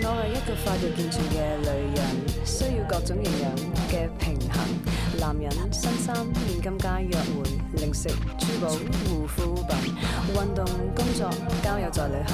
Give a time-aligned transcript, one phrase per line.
[0.00, 2.00] 我系一個發育健全嘅女人，
[2.46, 3.50] 需要各种营养
[3.90, 4.62] 嘅平衡。
[5.18, 6.14] 男人新衫、
[6.46, 7.42] 现金街、约会、
[7.74, 8.08] 零食、
[8.38, 9.94] 珠宝、护肤品、
[10.28, 10.64] 运动、
[10.94, 11.28] 工作、
[11.62, 12.30] 交友、在旅行、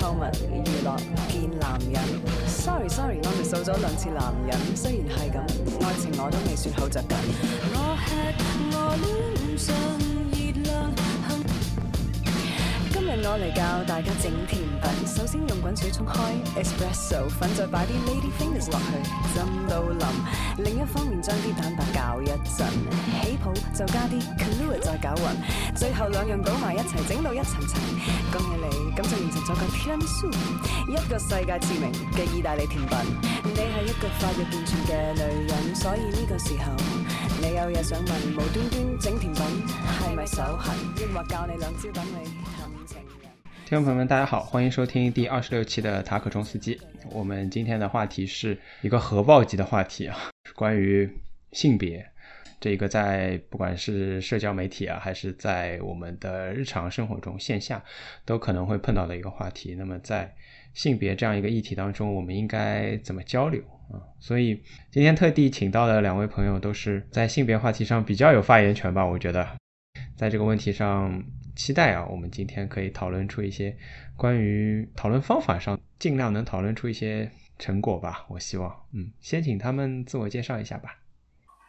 [0.00, 0.96] 购物、娱乐、
[1.28, 2.02] 见男人。
[2.48, 5.38] Sorry Sorry，我哋數咗两次男人，虽然系咁，
[5.86, 7.16] 爱情我都未算好着紧。
[7.72, 8.10] 我吃
[8.72, 9.74] 我戀上
[10.32, 10.92] 热量。
[12.92, 14.65] 今日我嚟教大家整甜
[15.06, 19.02] 首先用滾水沖開 espresso 粉，再擺啲 lady fingers 落去，
[19.34, 20.06] 浸到腍。
[20.58, 22.66] 另一方面將啲蛋白搅一陣，
[23.22, 27.80] 起泡就加啲 Kahlua 再攪勻，最後兩樣倒埋一齊，整到一層層。
[28.32, 30.32] 恭喜你，咁就完成咗個 tiramisu，
[30.88, 32.98] 一個世界知名嘅意大利甜品。
[33.44, 36.72] 你係一個發育健全嘅女人，所以呢個時候
[37.40, 39.42] 你有嘢想問，無端端整甜品
[40.00, 40.74] 係咪手痕？
[40.96, 42.30] 抑或教你兩招等你？
[43.66, 46.80] 听众朋友们，大家好，欢迎收听第二十六期的塔可中司机。
[47.10, 50.16] 我们今天的话题是一个核爆级的话题啊，
[50.54, 51.10] 关于
[51.50, 52.06] 性别。
[52.60, 57.82] 这个在不管是社交媒体啊，还是在我们的日常生活中线下，
[58.24, 59.74] 都可能会碰到的一个话题。
[59.74, 60.32] 那么在
[60.72, 63.98] 性别这样一个议题当中，我们应该怎么交流啊？
[64.20, 69.04] 所以今天特地请到的两位朋友，都是在性别话题上比较有发言权吧？
[69.04, 69.44] 我觉得，
[70.14, 71.20] 在这个问题上。
[71.56, 73.74] 期待啊，我们今天可以讨论出一些
[74.14, 78.26] 关于讨论方法上，尽量能讨论出一些成果吧。
[78.28, 80.98] 我希望，嗯，先请他们自我介绍一下吧。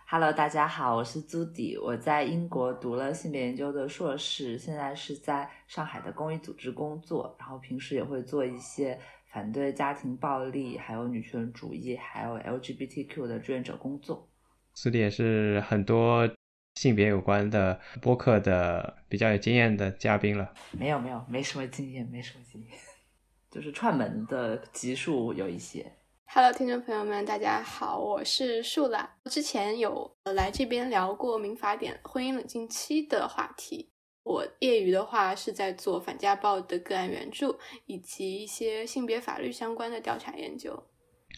[0.10, 9.00] Hello，大家好，我是朱迪，我在英国读了性别研究的硕士，现在是在上海的公益组织工作，然后平时也会做一些
[9.32, 14.28] 反对家庭暴力、还有女权主义、还有 LGBTQ 的志愿者工作。
[14.74, 16.30] 苏迪也是很多
[16.78, 20.54] 性别有关的播客的比较有经验的嘉宾了。
[20.72, 22.78] 没有没有，没什么经验，没什么经验，
[23.50, 25.92] 就是串门的集数有一些。
[26.28, 29.10] Hello，听众朋友们，大家好，我是树懒。
[29.26, 33.90] 之前有来这边聊过民法典婚姻冷静期的话题。
[34.22, 37.58] 我业余的话是在做反家暴的个案援助，
[37.88, 40.84] 以及一些性别法律相关的调查研究。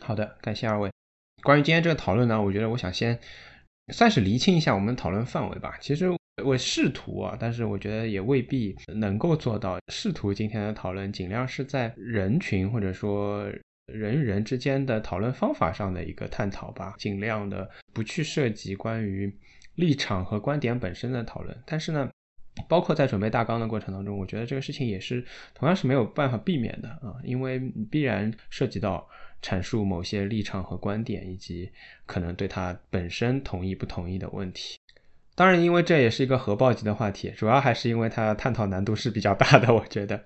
[0.02, 0.92] 好的，感谢二位。
[1.44, 3.18] 关于今天这个讨论呢，我觉得我想先
[3.92, 5.78] 算是厘清一下我们讨论范围吧。
[5.82, 6.08] 其实
[6.44, 9.78] 我试图啊，但是我觉得也未必能够做到。
[9.92, 13.46] 试图今天的讨论尽量是在人群或者说
[13.88, 19.34] 人与人之间的讨论方法上的一个探讨吧，尽量的不去涉及关于
[19.76, 21.58] 立场和观点本身的讨论。
[21.66, 22.10] 但是呢，
[22.68, 29.06] 包括在准备大纲的过程当中，我觉得这个事情也是同样是没有办法避免的啊，因为必然涉及到
[29.42, 31.72] 阐述某些立场和观点，以及
[32.06, 34.78] 可能对他本身同意不同意的问题。
[35.36, 40.22] 当然，因为这也是一个核爆级的话题，主要还是因为它探讨难度是比较大的， 我觉得。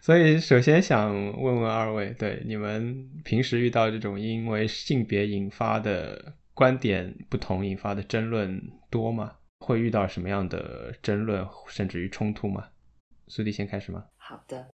[0.00, 9.32] 所以，首先想问问二位，对你们平时遇到这种因为性别引发的观点不同引发的争论多吗？
[9.58, 12.68] 会遇到什么样的争论，甚至于冲突吗？
[13.26, 14.04] 苏迪先开始吗？
[14.16, 14.68] 好的，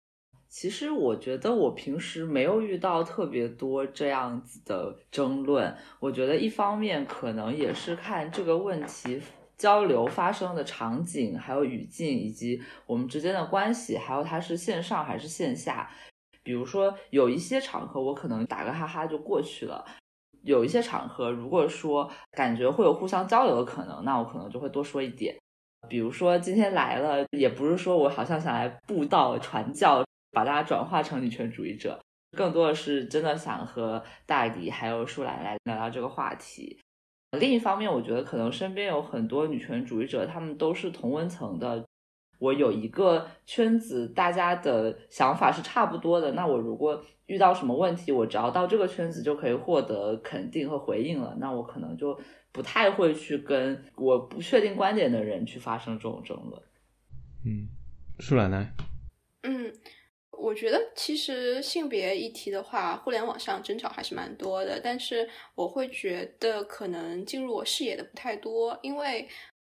[0.54, 5.76] 其实我觉得我平时没有遇到特别多这样子的争论。
[5.98, 9.20] 我觉得一方面可能也是看这个问题
[9.58, 15.90] 交流发生的场景，还有语境，以及我们之间的关系，还有它是线上还是线下。
[16.44, 19.84] 比如说有一些场合，我可能打个哈哈就过去了。
[20.44, 25.34] 有一些场合，如果说感觉会有互相交流的可能，那我可能就会多说一点。
[25.88, 30.04] 比如说今天来了，也不是说我好像想来布道传教，
[30.34, 31.98] 把大家转化成女权主义者，
[32.36, 36.78] 更多的是真的想和大迪还有舒兰来聊聊这个话题。
[37.38, 41.84] 另一方面，我觉得可能身边有很多女权主义者，他们都是同温层的。
[42.40, 46.32] 我有一个圈子，大家的想法是差不多的。
[46.32, 52.20] 那我如果遇到什么问题，我只要到这个圈子就可以获得肯定和回应了，那我可能就
[52.52, 56.62] 不太会去跟我不确定观点的人去发生这种争论。
[57.46, 57.68] 嗯，
[58.18, 58.68] 舒兰呢？
[59.42, 59.72] 嗯，
[60.38, 69.28] 我觉得其实性别议题的话，互联网上争吵还是蛮多的，但是我会觉得可能进入我视野的不太多，因为。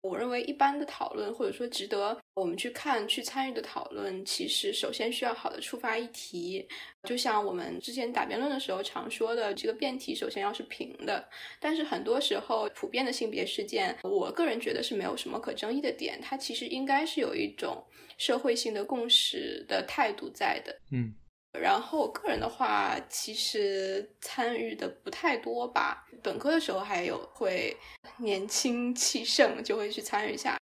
[0.02, 6.68] 我认为一般的讨论，或者说值得我们去看、去参与的讨论，其实首先需要好的触发议题。
[7.04, 11.28] 就像我们之前打辩论的时候常说的，这个辩题首先要是平的。
[11.62, 17.82] 但是很多时候，普遍的性别事件，我个人觉得是没有什么可争议的点，它其实应该是有一种
[18.18, 20.78] 社会性的共识的态度在的。
[20.92, 21.14] 嗯。
[21.58, 26.06] 然后我个人的话，其实参与的不太多吧。
[26.22, 27.74] 本科的时候还有会
[28.18, 30.58] 年轻气盛，就会去参与一下。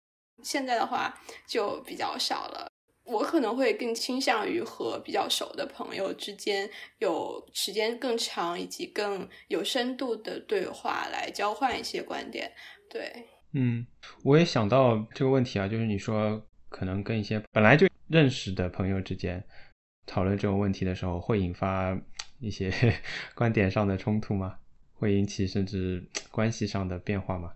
[0.43, 1.13] 现在的话
[1.47, 2.67] 就比较少了。
[3.05, 6.69] 我可能会更倾向于和比较熟的朋友之间
[6.99, 12.51] 有时间更长以及更有深度的对话来交换一些观点。
[12.87, 13.11] 对，
[13.53, 13.83] 嗯，
[14.23, 16.39] 我也想到这个问题啊，就是你说
[16.69, 19.43] 可能跟一些本来就认识的朋友之间
[20.05, 21.99] 讨论这种问题的时候，会引发
[22.39, 22.71] 一些
[23.33, 24.59] 观点上的冲突吗？
[24.93, 27.53] 会引起甚至 关系上的变化吗？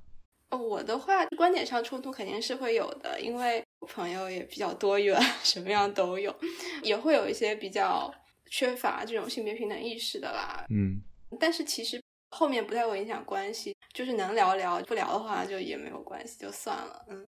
[0.53, 3.63] 哦，我的话，观点上冲突肯定是会有的，因为。
[3.85, 6.33] 朋友也比较多元，什么样都有，
[6.81, 8.09] 也会有一些比较
[8.50, 10.65] 缺乏这种性别平等意识的啦。
[10.69, 11.01] 嗯，
[11.38, 17.06] 但是其实后面不太会影响关系，就是能聊聊，不聊的话就也没有关系，就算了。
[17.09, 17.27] 嗯。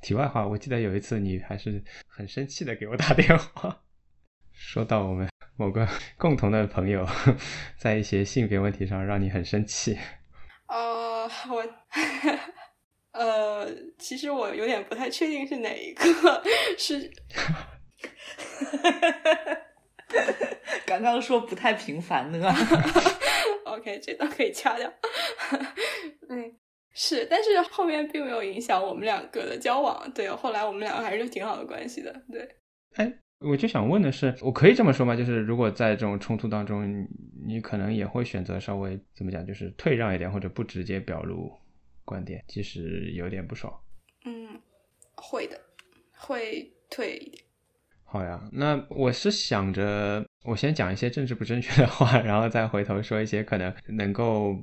[0.00, 3.82] 题外话，我记得有一次你还是很生气的给我打电话，
[4.50, 5.86] 说到我们某个
[6.16, 7.06] 共同的朋友
[7.76, 9.98] 在一些性别问题上让你很生气。
[10.68, 11.11] 哦，
[11.50, 11.64] 我。
[13.12, 16.42] 呃，其实我有点不太确定是哪一个
[16.78, 17.10] 是。
[20.86, 22.50] 刚刚说不太频繁呢。
[23.64, 24.90] OK，这段可以掐掉。
[26.28, 26.56] 嗯，
[26.94, 30.10] 是，但是后面并没有影响我们两个的交往。
[30.12, 32.22] 对，后来我们两个还是挺好的关系的。
[32.30, 32.56] 对。
[32.94, 33.12] 哎，
[33.44, 35.16] 我就想问的是，我可以这么说吗？
[35.16, 37.06] 就是如果在这种冲突当中，
[37.46, 41.52] 你可能也会选择稍微怎么讲，就是退让一点，或者不直接表露。
[42.04, 43.72] 观点即使有点不爽，
[44.24, 44.60] 嗯，
[45.14, 45.58] 会的，
[46.18, 47.44] 会退一点。
[48.02, 54.56] 好呀，那我是想着，我先讲一些政治不正确的话， 然后再回头说一些可能能够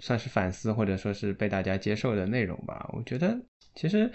[0.00, 2.88] 算是反思或者说是被大家接受的内容吧。
[2.94, 3.38] 我觉得，
[3.74, 4.10] 其实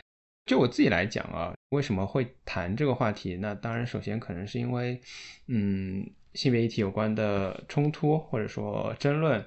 [0.47, 3.35] 就我自己来讲啊，为什么会谈这个话题？
[3.35, 4.99] 那当然，首先可能是因为，
[5.47, 9.45] 嗯，性别议题有关的冲突或者说争论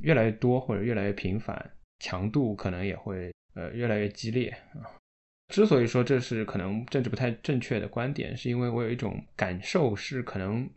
[0.00, 1.70] 越来越多或者越来越频繁。
[2.00, 4.88] 强度可能也会呃越来越激烈啊。
[5.52, 10.68] 之所以说这是可能政治不太正确的观点，是因为我有一种感受是可能，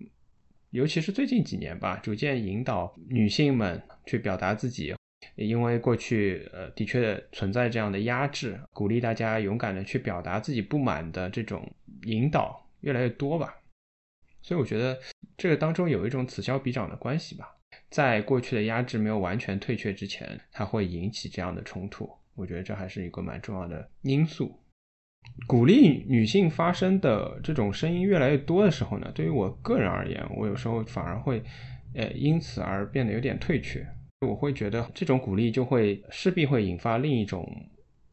[0.72, 4.94] 尤其是最近几年吧，逐渐引导女性们去表达自己，
[5.36, 11.70] 因为过去呃的确存在这样的压制，鼓励大家勇敢的去表达自己不满的这种
[12.04, 13.56] 引导越来越多吧。
[14.42, 15.00] 所以我觉得
[15.38, 17.56] 这个当中有一种此消彼长的关系吧。
[17.90, 22.10] 在过去的压制没有完全退却之前，它会引起这样的冲突。
[22.36, 24.60] 我觉得这还是一个蛮重要的因素。
[25.48, 31.42] 鼓励女性发声的这种声音越来越多的时候呢，对于我个人而言，我有时候反而会，
[31.94, 33.88] 呃，因此而变得有点退却。
[34.24, 37.48] 我会觉得这种鼓励就会势必会引发另一种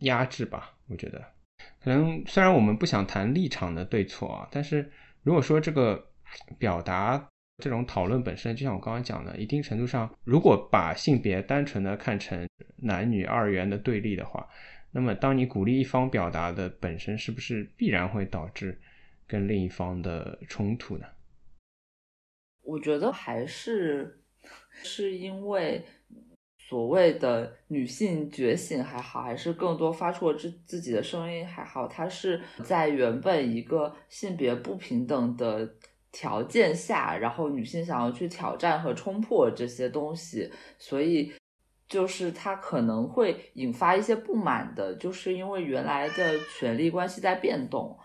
[0.00, 0.76] 压制吧。
[0.88, 1.24] 我觉得，
[1.82, 4.90] 可能虽然我们不想谈立场的对错啊，但是
[5.22, 6.04] 如果说这个
[6.58, 7.26] 表达。
[7.62, 14.48] 这种讨论本身，就像我刚刚讲的，一定程度上，如果把性别单纯的看成男女二元的对立的话，
[14.90, 18.80] 那么当你鼓励一方表达的本身，是不是必然会导致
[19.26, 21.06] 跟另一方的冲突呢？
[22.62, 24.22] 我觉得还是
[24.72, 25.84] 是因为
[26.70, 35.68] 所谓的女性觉醒还好，还是更多发出了自自己的声音还好，它是在原本一个性别不平等的。
[36.12, 41.32] 条件下，然后女性想要去挑战和冲破这些东西，所以
[41.86, 47.96] 就是她可能会引发一些不满的，就是因为原来的权力关系在变动。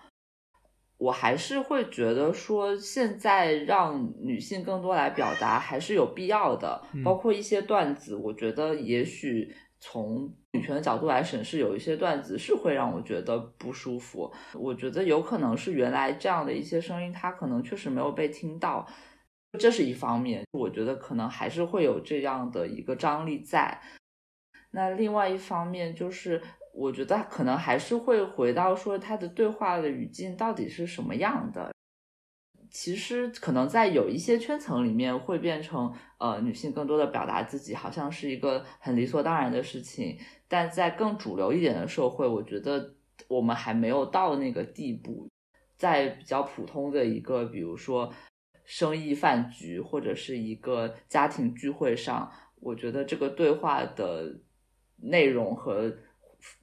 [0.98, 9.56] 我还是会觉得说，现在让女性更多来表达还是有必要的，包括一些段子，我觉得也许。
[9.78, 14.34] 从女权的角度来审视，有一些段子是会让我觉得不舒服。
[14.54, 18.88] 我觉得有可能是原来这样的一些声音，它可能确实没有被听到，
[19.60, 20.44] 这是一方面。
[20.54, 23.80] 我觉得可能还是会有这样的一个张力在。
[24.72, 26.42] 那另外一方面就是，
[26.76, 31.72] 我觉得可能还是会回到说，他的对话的语境到底是什么样的。
[32.70, 40.18] 其实可能在有一些圈层里面会变成，呃，女性更多的表达自己，好像是一个很理所当然的事情。
[40.50, 42.94] 但在更主流一点的社会，我觉得
[43.30, 45.30] 我们还没有到那个地步。
[45.78, 48.12] 在比较普通的一个，比如说
[48.66, 52.30] 生意饭局或者是一个家庭聚会上，
[52.60, 54.42] 我觉得这个对话的
[54.98, 55.96] 内容和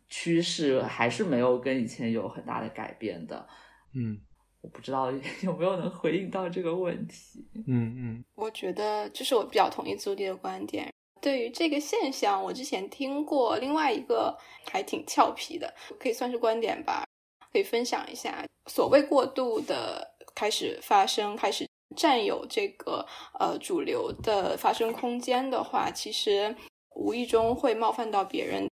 [0.08, 3.46] 趋势还是没有跟以前有很大的改变的。
[3.94, 4.20] 嗯。
[4.62, 5.10] 我不知道
[5.42, 7.44] 有没有能回应到这个问题。
[7.66, 10.88] 嗯嗯，我觉得就是我比较同意朱迪的观点。
[11.20, 14.38] 对于这个现象，我之前听过另外一个
[14.70, 17.04] 还挺俏皮的，可以算是观点吧，
[17.52, 18.46] 可以分享一下。
[18.66, 23.04] 所谓过度的开始发生，开始占有这个
[23.40, 26.54] 呃主流的发生空间的话，其实
[26.94, 28.68] 无意中会冒犯到别人。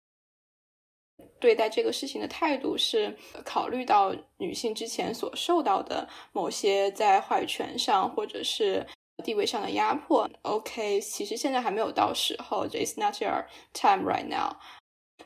[1.41, 8.87] 对待这个事情的态度是考虑到女性之前所受到的某些在话语权上或者是
[9.25, 10.31] 地位上的压迫。
[10.43, 14.57] OK，其实现在还没有到时候，It's not your time right now。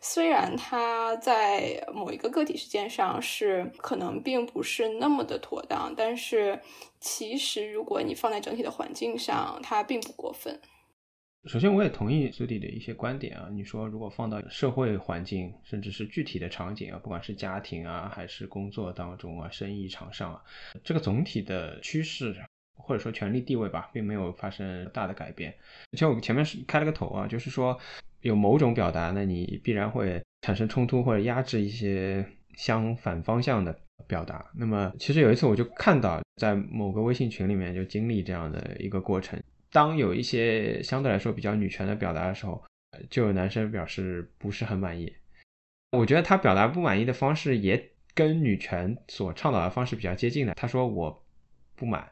[0.00, 6.60] 虽然它在某一个个体事件上是可能并不是那么的妥当，但是
[7.00, 10.60] 其实如果你放在整体的环境上，它并不过分。
[11.46, 13.48] 首先，我也同意苏迪的一些观点啊。
[13.52, 20.42] 你说，如果放到社会环境，甚至是具体的场景啊，不管是家庭啊，还是工作当中啊，生意场上啊，
[20.82, 22.34] 这个总体的趋势
[22.78, 25.54] 或者说权力地位吧，并没有发生大的改变。
[25.92, 27.78] 而且我前面是开了个头啊，就是说
[28.22, 32.24] 有某种表达，那你必然会产生冲突或者压制一些
[32.56, 34.50] 相反方向的表达。
[34.54, 39.38] 那么，其实有一次我就看到，在某个微信群里面就经历这样的一个过程。
[39.74, 42.64] 当有一些相对来说比较女权的表达的时候，
[43.10, 45.12] 就有男生表示不是很满意。
[45.90, 50.54] 我觉得他表达不满意的方式也跟女权所倡导的方式比较接近的。
[50.54, 51.26] 他说我
[51.74, 52.08] 不满，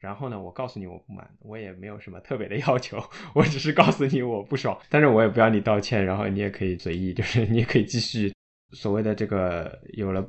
[0.00, 3.00] 然后呢，我告诉你我不满，我也没有什么特别的要求，
[3.32, 8.34] 我只是告诉你我不爽，但是我也不要你道歉，然后你也可以随意，就是你也可以继续
[8.72, 10.28] 所谓的这个有了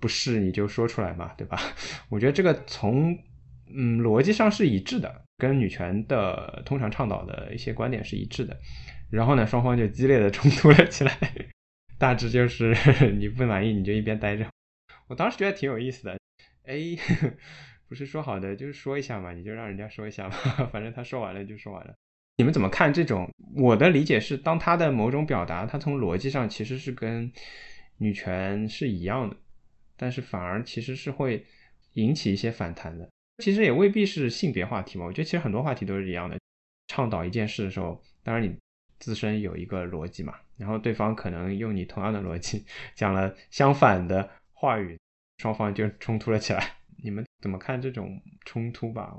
[0.00, 1.56] 不适你就说出来嘛，对吧？
[2.10, 3.16] 我觉得这个从
[3.72, 5.24] 嗯逻辑上是一致的。
[5.40, 8.56] 跟女权的通常倡导的一些观点是一致的，
[9.10, 11.18] 然后呢，双方就激烈的冲突了起来，
[11.98, 12.76] 大致就是
[13.18, 14.46] 你不满意你就一边待着。
[15.08, 16.18] 我当时觉得挺有意思的，
[16.64, 16.76] 哎，
[17.88, 20.36] 不是说好的就是说一下嘛，你就让人家说一下嘛，
[20.70, 21.94] 反正他说完了就说完了。
[22.36, 23.28] 你们怎么看这种？
[23.56, 27.32] 我的理解是，当他的某种表达，他从逻辑上其实是跟
[27.98, 29.36] 女权是一样的，
[29.96, 31.44] 但是反而其实是会
[31.94, 33.08] 引起一些反弹的。
[33.40, 36.38] 其实也未必是性别话题嘛，我觉得其实很多话题都是一样的。
[36.86, 38.54] 倡导一件事的时候，当然你
[38.98, 44.98] 自身有一个逻辑嘛，然后对方可能用你同样的逻辑讲了相反的话语，
[45.38, 46.76] 双方就冲突了起来。
[47.02, 49.16] 你们怎么看这种冲突吧？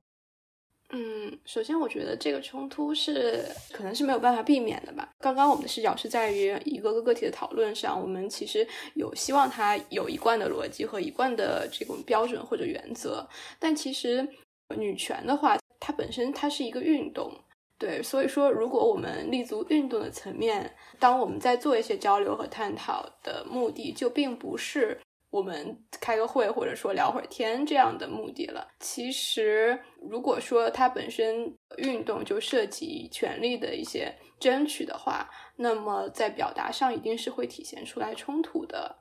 [1.46, 5.10] 首先我觉得这个冲突是可能是没有办法避免的吧。
[5.20, 13.28] 刚刚我们的视角是在于一个个个体的讨论上，我们其实有希望它有一贯的逻辑和一贯的这种标准或者原则。
[13.60, 14.28] 但其实
[14.76, 17.34] 女权的话，它本身它是一个运动，
[17.78, 25.00] 对，所以说如果我们立足运动的层面，当我们在做一些交流和探讨的目的，就并不是。
[25.32, 28.68] 我们开个会，或者说聊会儿天这样的目的了。
[28.82, 38.98] 其实，如果说它本身运动就涉及权力的一些争取的话，那么在表达上一定是会体现出来冲突的。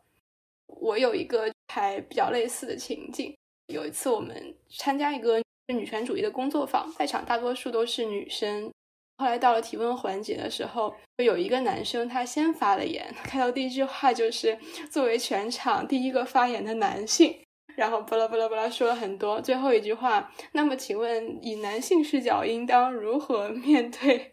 [0.67, 8.73] 我有一个还比较类似的情景，有一次我们参加一个女权主义的工作坊，在场大多数都是女生。
[9.21, 14.59] 后来到了提问环节的时候，有一个男生他先发了言， 开头第一句话就是
[14.91, 17.37] 作为全场第一个发言的男性，
[17.77, 24.33] 然后巴拉巴拉巴拉说了很多，最后一句话，那么请问以男性视角应当如何面对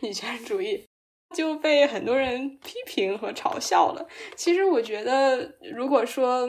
[0.00, 0.86] 女权主义，
[1.36, 4.08] 就被很多人批评和嘲笑了。
[4.34, 6.48] 其实我觉得，如果说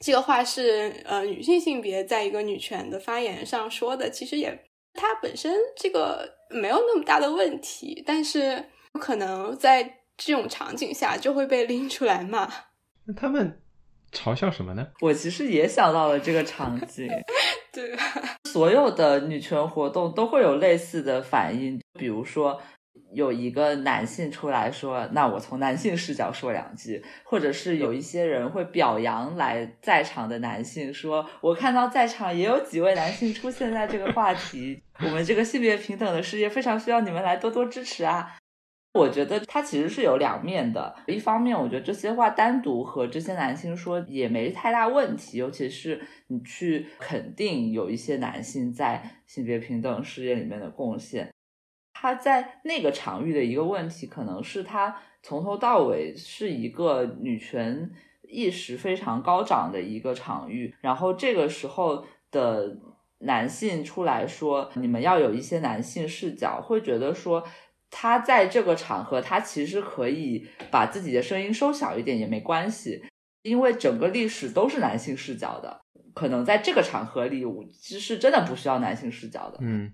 [0.00, 4.58] 这个话是呃女性性别在一个女权的发言上说的，其实也。
[4.98, 12.48] 它本身这个没有那么大的问题，但是可能在这种场景下就会被拎出来骂。
[13.04, 13.60] 那他们
[14.12, 14.86] 嘲笑什么呢？
[15.00, 17.08] 我其实也想到了这个场景。
[17.72, 17.94] 对，
[18.44, 22.60] 所有的女权活动都会有类似的反应，比如说。
[23.12, 38.36] 有一个男性出来说：“那我从男性视角说两句。”或者是有一些人会表扬来在场的男性，说：“我看到在场也有几位男性出现在这个话题，我们这个性别平等的事业非常需要你们来多多支持啊！”
[38.94, 51.28] 我觉得它其实是有两面的，一方面我觉得这些话单独和这些男性说也没太大问题，尤其是你去肯定有一些男性在性别平等事业里面的贡献。
[51.98, 57.90] 他在那个场域的一个问题，可能是他从头到尾是一个女权
[58.28, 62.76] 意识非常高涨的一个场域，然后这个时候的
[63.20, 67.42] 男性出来说，你们要有一些男性视角，会觉得说
[67.90, 73.02] 他在这个场合，他其实可以把自己的声音收小一点也没关系，
[73.42, 75.80] 因为整个历史都是男性视角的，
[76.12, 79.90] 可能在这个场合里，我其实真的不需要男性视角的，嗯。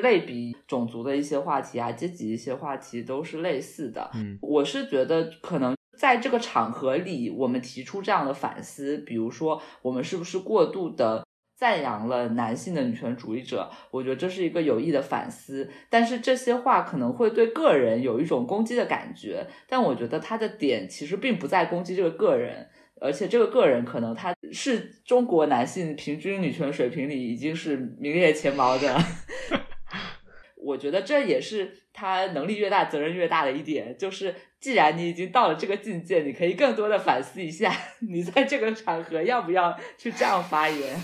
[0.00, 4.10] 类比种族的一些话题啊，阶级一些话题都是类似的。
[4.14, 11.24] 嗯，我是觉得可能在这个场合里，我们提出这样的反思，比如说我们是不是过度的
[11.56, 15.70] 赞扬了男性的女权主义者，我觉得这是一个有益的反思。
[15.88, 22.68] 但是这些话可能会对个人有一种攻击的感觉，但我觉得他的点其实并不在攻击这个个人，
[23.00, 28.98] 而且这个个人可能他是中国男性平均女权水平里已经是名列前茅的。
[30.64, 37.72] 我觉得这也是他能力越大，责任越大的一点，就是既然你已经到了这个境界，你可以更多的反思一下，
[38.10, 40.98] 你在这个场合要不要去这样发言。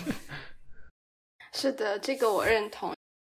[1.53, 2.93] 是的，这个我认同。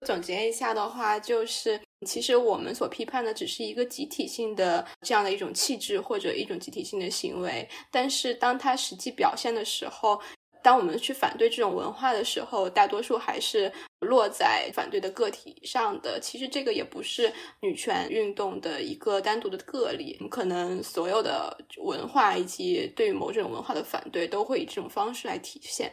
[0.06, 10.22] 总结一下的话，就是其实我们所批判的只是一个集体性的这样的一种气质或者一种集体性的行为，但是当它实际表现的时候，
[10.64, 16.20] 当我们去反对这种文化的时候，大多数还是落在反对的个体上的。
[16.20, 25.92] 其实这个也不是女权运动的一个单独的个例，可能所有的文化以及对于某种文化的反对，都会以这种方式来体现。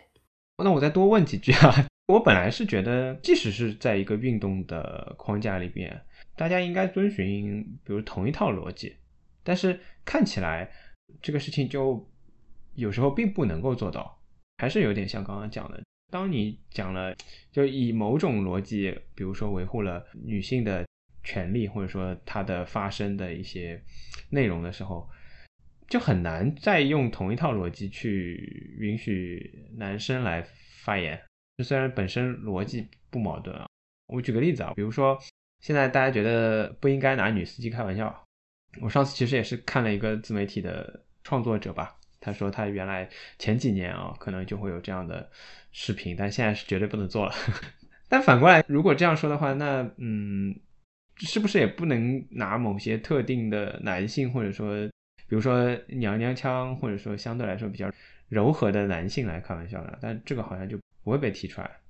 [0.62, 1.74] 那我再多问几句啊。
[2.10, 5.96] 我本来是觉得，即使是在一个运动的框架里边，
[6.36, 8.96] 大家应该遵循比如同一套逻辑，
[9.44, 10.68] 但是看起来
[11.22, 12.04] 这个事情就
[12.74, 14.19] 有时候并不能够做到，
[14.60, 17.16] 还是有点像刚刚讲的，当你讲了
[17.50, 20.86] 就以某种逻辑，比如说维护了女性的
[21.24, 23.82] 权利，或者说她的发声的一些
[24.28, 25.08] 内容的时候，
[25.88, 30.46] 就很难再用同一套逻辑去允许男生来
[30.84, 31.18] 发言。
[31.64, 33.66] 虽然本身逻辑不矛盾啊，
[34.08, 35.18] 我举个例子啊，比如说
[35.60, 38.26] 现在大家觉得不应该拿女司机开玩笑，
[38.82, 43.08] 我上次其实也是看了一个自媒体的创作者吧，他说他原来
[43.38, 45.28] 前几年啊可能就会有这样的
[45.72, 47.34] 视频，但现在是绝对不能做了。
[48.08, 50.54] 但反过来，如果这样说的话，那嗯，
[51.16, 54.86] 是不是也不能拿某些特定的男性，或者说
[55.28, 57.90] 比如说娘娘腔，或者说相对来说比较
[58.28, 59.98] 柔和的男性来开玩笑呢？
[60.00, 60.78] 但这个好像就。
[61.02, 61.80] 不会被提出来，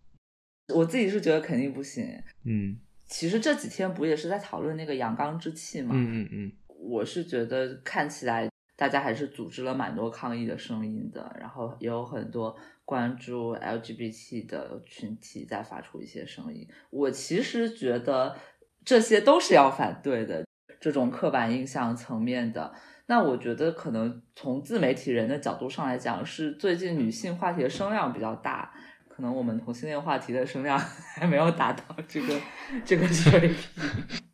[0.73, 2.07] 我自己是觉得肯定不行。
[2.45, 5.91] 嗯，其实这几天不也是在讨论那个阳刚之气嘛？
[5.93, 8.49] 嗯嗯嗯，我是觉得看起来
[8.81, 12.57] 大家还是组织了蛮多抗议的声音的，然后也有很多
[12.87, 16.67] 关注 LGBT 的群体在发出一些声音。
[16.89, 18.35] 我其实觉得
[18.83, 20.47] 这些都是要反对的，
[20.81, 22.73] 这种刻板印象层面的。
[23.05, 28.73] 那我觉得可能从自媒体人的角度上来讲，是最近女性话题的声量比较大。
[29.11, 30.79] 可能我们同性恋话题的声量
[31.19, 32.41] 还没有达到这个
[32.87, 34.30] 这个水平。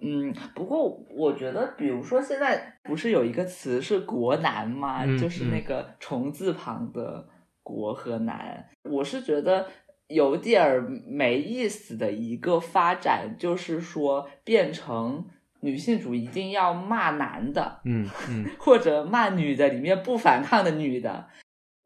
[0.00, 5.04] 嗯，不过我觉得，比如说现在不是有一个词是“国男”吗？
[5.18, 7.28] 就是那个虫字旁的
[7.62, 8.68] “国”和“男”。
[8.84, 9.66] 我是觉得
[10.08, 15.24] 有点儿没意思的一个发展，就是说变成
[15.60, 21.26] 女性主义一定要骂男的，嗯嗯，或者骂女的里面不反抗的女的。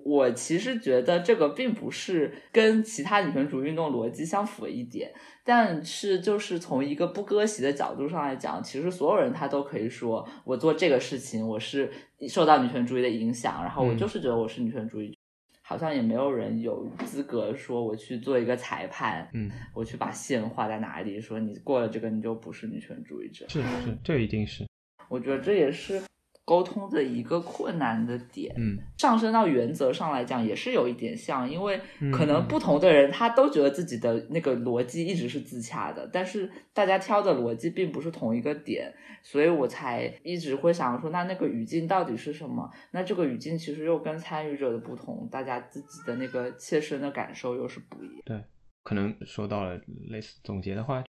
[0.04, 5.12] 我其实觉得这个并不是跟其他女权主义运动逻辑相符的一点，
[5.44, 11.90] 但是就是从一个不割席的角度上来讲，其实所有人他都可以说，我做这个事情我是
[12.28, 15.16] 受到女权主义的影响，然后我就是觉得我是女权主义，
[15.62, 24.66] 好像也没有人有资格说我去做一个裁判，嗯，我去把线画在哪里，说你过了这个你就不是女权主义者，是是，这一定是，
[25.08, 26.02] 我觉得这也是。
[26.50, 31.80] 沟通的一个困难的点，嗯，上升到原则上来讲，也是有一点像，因为
[32.12, 42.68] 可能不同的人他都觉得自己的那个逻辑一直是自洽的，但是大家挑的逻辑并不是同一个点，所以我才一直会想说，那那个语境到底是什么？
[42.90, 48.22] 那这个语境其实又跟参与者的不同，大家自己的那个切身的感受又是不一样。
[48.24, 48.42] 对，
[48.82, 51.04] 可能说到了类似总结的话，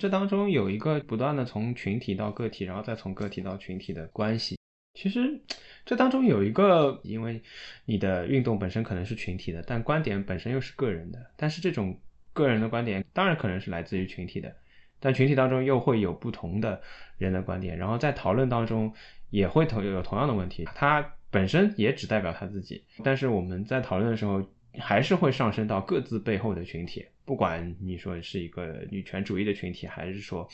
[0.00, 4.55] 这当中有一个不断的从群体到个体，然后再从个体到群体的关系。
[4.96, 5.38] 其实
[5.84, 7.40] 这当中有一个，因为
[7.84, 11.30] 你的运动本身可能是群体的，但观点本身又是个人的。
[11.36, 11.96] 但是这种
[12.32, 14.56] 个人的观点当然可能是来自于群体的，
[14.98, 16.80] 但群体当中又会有不同的
[17.18, 18.92] 人的观点，然后在讨论当中
[19.30, 20.64] 也会同有同样的问题。
[20.74, 24.42] 他本身也只代表他自己，但是我们在讨论的时候
[24.78, 30.48] 还是会上升到各自背后的群体，不管你说是一个女权主义的群体，还是说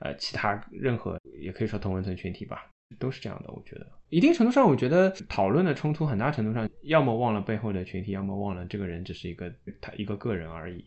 [0.00, 2.66] 呃其他任何也可以说同文层群体吧。
[2.98, 10.84] 都是这样的，我觉得一定程度上，我觉得讨论的冲突很大程度上，要么忘了背后的群体，要么忘了这个人只是一个他一个个人而已。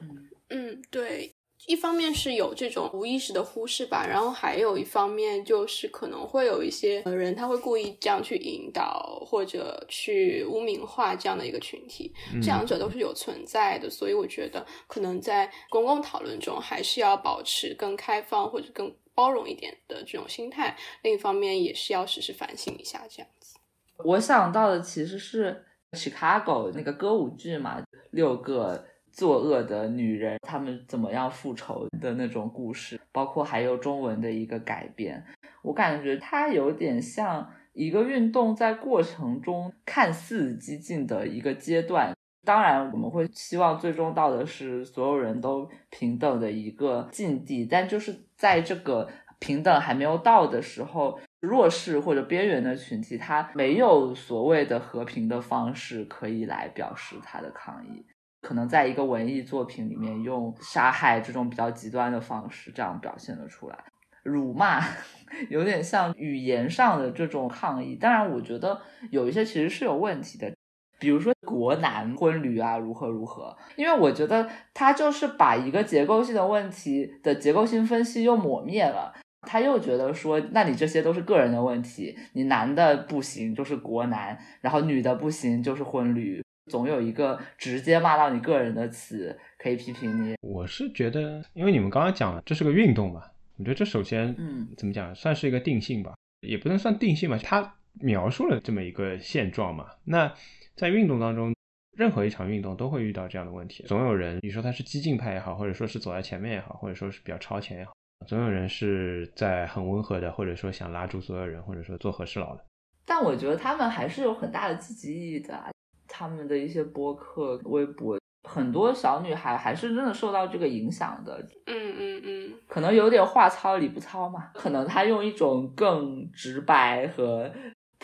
[0.00, 0.08] 嗯
[0.48, 1.34] 嗯，对。
[1.66, 23.58] 一方面是有这种无意识的忽视吧，然后还有一方面就是可能会有一些人他会故意这样去引导或者去污名化这样的一个群体，这两者都是有存在的，所以我觉得可能在公共讨论中还是要保持更开放或者更包容一点的这种心态，另一方面也是要时时反省一下这样子。
[24.04, 25.64] 我想到的其实是。
[25.94, 35.24] Chicago 那个歌舞剧嘛，六个作恶的女人，她们怎么样复仇的那种故事，包括还有中文的一个改编，
[35.62, 42.12] 我感觉它有点像一个运动在过程中看似激进的一个阶段。
[42.44, 58.04] 当然，我们会希望最终到的是所有人都平等的一个境地，但就是在这个平等还没有到的时候，弱势或者边缘的群体，他没有所谓的和平的方式可以来表示他的抗议，
[58.42, 63.78] 可能在一个文艺作品里面用杀害这种比较极端的方式这样表现了出来，
[64.22, 64.82] 辱骂
[65.48, 67.96] 有点像语言上的这种抗议。
[67.96, 68.78] 当然，我觉得
[69.10, 70.54] 有一些其实是有问题的。
[70.98, 73.56] 比如说国男婚旅啊，如何如何？
[73.76, 79.12] 因为我觉得他就是把一个结构性的问题的结构性分析又抹灭了。
[79.46, 90.34] 他又觉得说，那你这些都是个人的问题，你男的不行就是国男，然后女的不行就是婚旅，总有一个直接骂到你个人的词可以批评你。
[90.40, 93.22] 我是觉得，因为你们刚刚讲了，这是个运动嘛，
[93.58, 100.32] 我觉得这首先，嗯，怎么讲，算是一个定性吧，也不能算定性吧，他描述了这么一个现状嘛，那。
[100.76, 101.54] 在运动当中，
[101.96, 103.84] 任何一场运动都会遇到这样的问题。
[103.84, 107.92] 总有人，你说他是激进派也好，或者说是走在前面也好，或者说是比较超前也好，
[108.26, 112.64] 总有人是在很温和的，或者说想拉住所有人，或者说做和事佬的。
[113.06, 115.72] 但我觉得他们还是有很大的积极意义的。
[116.08, 121.38] 他们的一些播客、微博，很多小女孩还是真的受到这个影响的。
[121.66, 124.50] 嗯嗯嗯，可能有点话糙理不糙嘛。
[124.54, 127.50] 可能他用一种更直白和。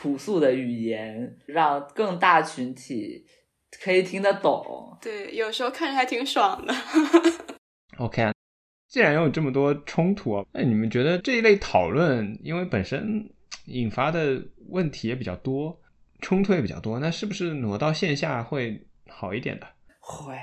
[0.00, 3.26] 朴素的语言让更大群体
[3.82, 4.96] 可以听得懂。
[5.02, 6.74] 对，有时候看着还挺爽的。
[7.98, 8.32] OK，
[8.88, 13.30] 既然有这么多冲突，那你们觉得这一类讨论，因为本身
[13.66, 15.78] 引发的问题也比较多，
[16.22, 19.66] 冲突也比较多，那是不是挪到线下会好一点的？
[19.98, 20.34] 会。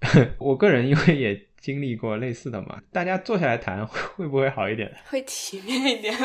[0.38, 4.90] 我个人因为也经历过类似的嘛，大家坐下来谈会不会好一点？
[5.10, 6.16] 会体面一点。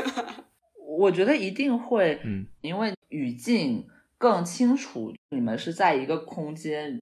[0.98, 3.86] 我觉得一定会，嗯，因为语境
[4.18, 7.00] 更清楚，你们是在一个空间，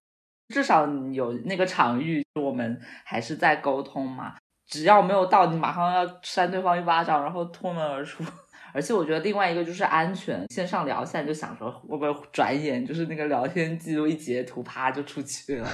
[0.50, 4.36] 至少有那个场域，我们还是在沟通嘛。
[4.68, 8.24] 只要没有到你马上要扇对方一巴掌，然后脱门而出。
[8.74, 15.70] 而且我觉得另外一个就是安全，线上聊现在就想说会不会转眼就是那个聊天记录一截图，啪就出去了。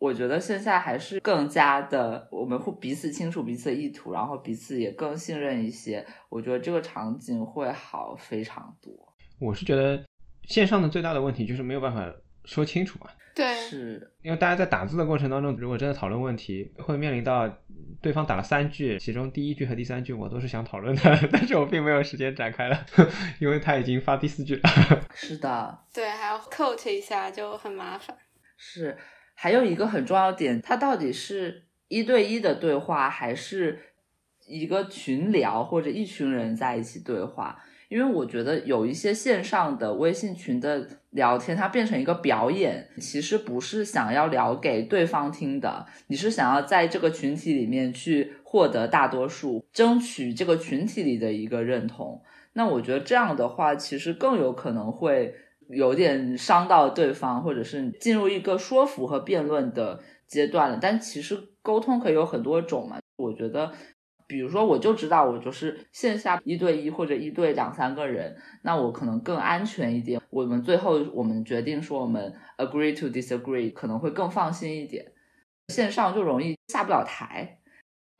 [0.00, 6.04] 我觉得线下还是更加的，我们会彼此清楚彼此的意图，然后彼此也更信任一些。
[6.30, 8.90] 我觉得这个场景会好非常多。
[9.38, 10.02] 我是觉得
[10.46, 12.10] 线上的最大的问题就是没有办法
[12.46, 13.10] 说清楚嘛。
[13.34, 17.46] 对，是因为大家在打字的过程当中，如果真的讨论问题，会面临到
[18.00, 22.86] 对方打了三句，其中第一句和第三句我都是想讨论的， 但是我并没有时间展开了，
[23.38, 24.62] 因为他已经发第四句了。
[25.12, 28.16] 是的，对，还要 quote 一下就很麻烦。
[28.56, 28.96] 是。
[29.42, 33.78] 还有一个很重要点，它到底是一对一的对话，还是
[34.46, 37.58] 一个群聊或者一群人在一起对话？
[37.88, 52.22] 因为我觉得有一些线上的微信群的聊天，它变成一个表演，其实不是想要聊给对方听的，你是想要在这个群体里面去获得大多数，争取这个群体里的一个认同。
[52.52, 55.34] 那我觉得这样的话，其实更有可能会。
[55.72, 60.78] 有点伤到对方，或者是进入一个说服和辩论的阶段了。
[60.80, 62.98] 但其实沟通可以有很多种嘛。
[63.16, 63.72] 我觉得，
[64.26, 70.20] 比如说，我就知道我就是线下一对一或者一对两三个人，那我可能更安全一点。
[70.30, 75.12] 我们最后我们决定说我们 agree to disagree，可能会更放心一点。
[75.68, 77.60] 线上就容易下不了台，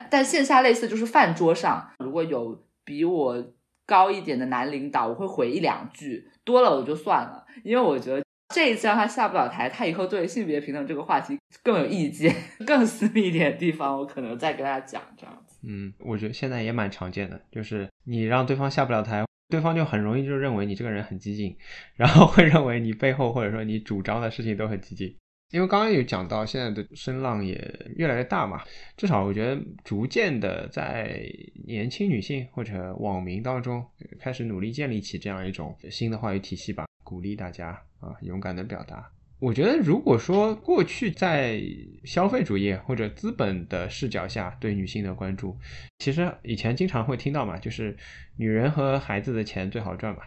[0.09, 3.43] 但线下类似就是饭桌上，如果有比我
[3.91, 6.25] 高一点的男领导，我会回一两句。
[6.45, 8.23] 多了我就算了，因为我觉得
[8.55, 12.33] 这一次让他下不了台，他以后对性别平等这个话题更有意见，
[12.65, 15.59] 更私密一点的地方，我可能再跟他讲这样子。
[15.63, 21.57] 嗯，我觉得现在也蛮常见的，就是你让对方下不了台，对方就很容易就认为你这个人很激进，
[21.95, 25.13] 然后会认为你背后或者说你主张的事情都很激进。
[25.51, 27.55] 因为刚刚有讲到，现在的声浪也
[27.97, 28.63] 越来越大嘛，
[28.95, 31.21] 至少我觉得逐渐的在
[31.65, 33.85] 年轻女性或者网民当中
[34.17, 39.11] 开始努力建立起这样一种新的话语体系吧，鼓励大家啊勇敢的表达。
[39.39, 41.61] 我觉得如果说过去在
[42.05, 45.57] 消费主义或者资本的视角下对女性的关注，
[45.99, 47.97] 其实以前经常会听到嘛，就是
[48.37, 50.21] 女人和孩子的钱最好赚嘛。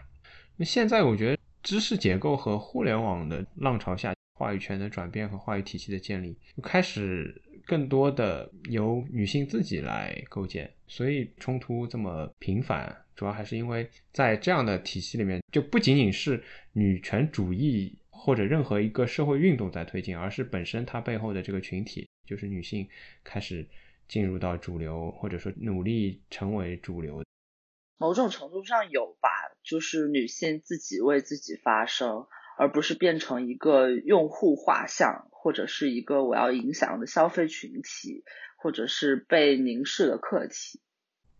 [0.57, 4.13] 那现在我觉得知识结构和互联网的浪潮下。
[4.35, 16.43] 话语权的转变和话语体系的建立，开始更多的由女性自己来构建，所以冲突这么频繁，主要还是因为在这样的体系里面，就不仅仅是
[16.73, 22.85] 女权主义或者任何一个社会运动在推进，而是本身它背后的这个群体，就是女性
[23.23, 23.65] 开始
[24.09, 27.23] 进入到主流，或者说努力成为主流。
[27.97, 29.29] 某种程度上有吧，
[29.63, 38.23] 就是女性自己为自己发声，而不是变成一个用户画像，或者是一个我要影响的消费群体，
[38.57, 40.79] 或者是被凝视的客体。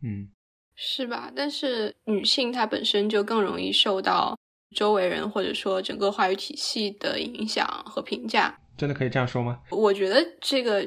[0.04, 0.30] 嗯，
[0.75, 1.32] 是吧？
[1.36, 4.38] 但是女性她本身就更容易受到
[4.75, 8.60] 周围人或者说整个话语体系的影响和评价。
[8.78, 9.62] 真的可以这样说吗？
[9.71, 10.86] 我觉得这个，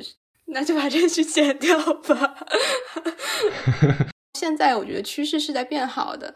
[0.49, 2.37] 那就把这句剪掉吧。
[4.39, 6.35] 现在我觉得趋势是在变好的，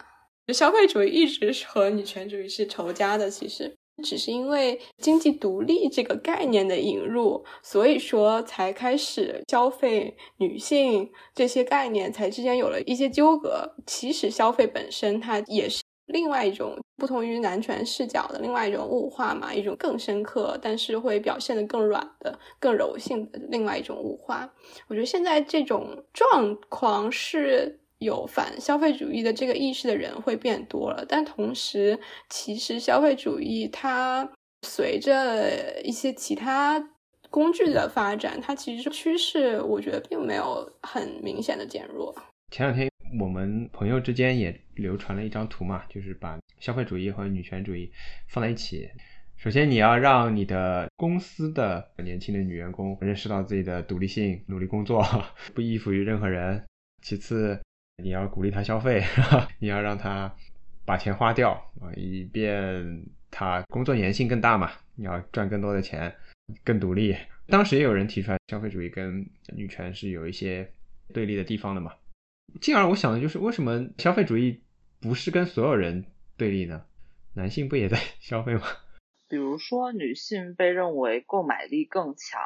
[0.48, 3.30] 消费主义一直和女权主义是仇家的。
[3.30, 13.74] 其实只是因为经济独立这个概念的引入，所以说才开始消费女性这些概念才之间有了一些纠葛。
[13.86, 24.52] 其实消费本身它也是另外一种不同于男权视角的另外一种物化嘛，一种更深刻，但是会表现的更软的、更柔性的另外一种物化。
[24.88, 27.78] 我觉得现在这种状况是。
[28.02, 34.30] 有反消费主义的这个意识的人会变多了，但同时，其实消费主义它
[34.66, 36.82] 随着一些其他
[37.30, 42.14] 工具的发展，它其实趋势我觉得并没有很明显的减弱。
[42.50, 47.90] 前两天我们朋友之间也流传了一张图嘛，就是把消费主义和女权主义
[48.28, 48.88] 放在一起。
[49.36, 55.04] 首先，你要让你的公司的年轻的女员工认识到自己的独立性，努力工作，
[55.52, 56.62] 不依附于任何人。
[57.02, 57.60] 其次，
[57.96, 59.02] 你要鼓励他消费，
[59.58, 60.34] 你要让他
[60.84, 64.70] 把钱花掉啊，以便他工作粘性更大嘛。
[64.94, 66.14] 你要赚更多的钱，
[66.64, 67.16] 更独立。
[67.48, 70.70] 当时也有人提出来，消费主义跟女权是有一些
[71.12, 71.92] 对立的地方的嘛。
[72.60, 74.60] 进而我想的就是，为什么消费主义
[75.00, 76.04] 不是跟所有人
[76.36, 76.84] 对立呢？
[77.34, 78.62] 男性不也在 消费吗？
[79.28, 82.40] 比如说，女性被认为购买力更强。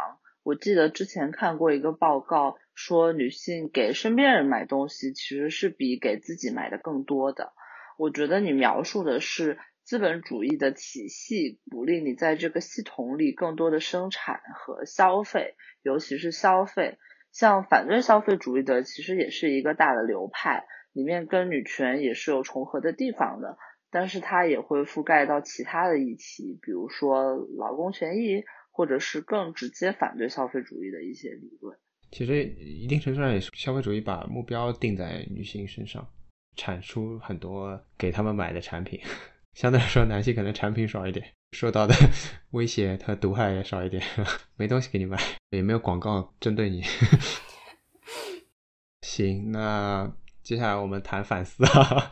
[0.45, 7.53] 我记得之前看过一个报告，说女性给身边人买东西其实是比给自己买的更多的。
[7.99, 16.99] 我觉得你描述的是资本主义的体系鼓励你在这个系统里更多的生产和消费，尤其是消费。
[17.33, 23.57] 像反对消费主义的其实也是一个大的流派，里面跟女权也是有重合的地方的，
[23.91, 28.45] 但是它也会覆盖到其他的议题，比如说劳工权益。
[28.79, 31.79] 或者是更直接反对消费主义的一些理论，
[32.17, 36.03] 其实一定程度上也是消费主义把目标定在女性身上，
[36.57, 38.99] 产出很多给他们买的产品，
[39.53, 41.95] 相对来说男性可能产品少一点，受到的
[42.53, 44.03] 威胁和毒害也少一点，
[44.57, 46.83] 没东西给你买，也没有广告针对你。
[49.03, 50.11] 行，那
[50.43, 52.11] 接下来我们谈反思啊。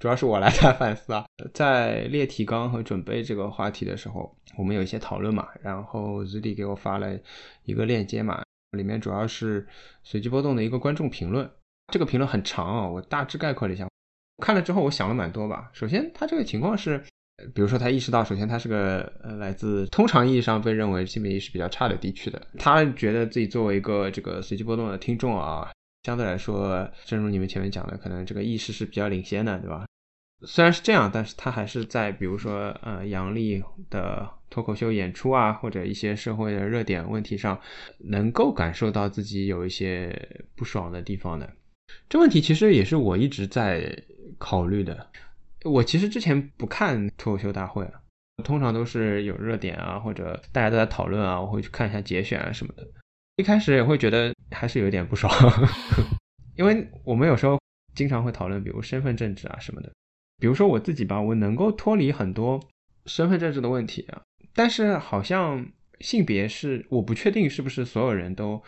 [0.00, 7.20] 主要是我来谈反思啊，在列提纲和准备这个话题的时候，我们有一些讨论嘛，然后 Zili 给我发了
[7.64, 9.66] 一个链接嘛，里面主要是
[10.02, 11.48] 随机波动的一个观众评论，
[11.92, 13.88] 这个评论很长啊，我大致概括了一下，
[14.42, 15.70] 看了之后我想了蛮多吧。
[15.72, 16.98] 首先，他这个情况是，
[17.54, 25.70] 比如说他意识到，首先他是个呃来自通常意义上被认为性别意识比较差的地区的，他觉得自己作为一个这个随机波动的听众啊，
[26.04, 29.86] 相对来说，正如你们前面讲的，可能这个意识是比较领先的，对吧？
[30.44, 37.58] 虽然是这样，但是他还是在比如说，呃，杨笠的脱口秀演出啊，或者一些社会的热点问题上，
[38.00, 41.50] 能够感受到自己有一些不爽的地方的。
[42.10, 44.04] 这问题其实也是我一直在
[44.36, 45.08] 考虑的。
[45.64, 47.90] 我其实之前不看脱口秀大会，
[48.44, 52.86] 通常都是有热点啊，或者大家都在讨论啊，我会去看一下节选啊什么的。
[53.36, 55.32] 一开始也会觉得还是有点不爽，
[56.56, 57.58] 因为我们有时候
[57.94, 59.90] 经常会讨论，比如身份政治啊什么的。
[60.38, 62.60] 比如说我自己吧，我能够脱离很多
[63.06, 64.20] 身份政治的问题啊，
[64.54, 65.66] 但是好像
[66.00, 68.62] 性别是我不确定是不是所有人都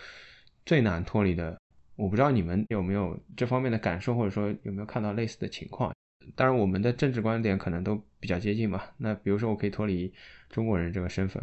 [0.65, 1.59] 最难脱离的。
[1.97, 5.95] 我不知道你们有没有这方面的感受，或者说有没有看到类似的情况。
[6.35, 8.83] 当然，我们的政治观点可能都比较接近嘛。
[8.97, 10.13] 那比如说，我可以脱离
[10.51, 11.41] 中国人这个身份，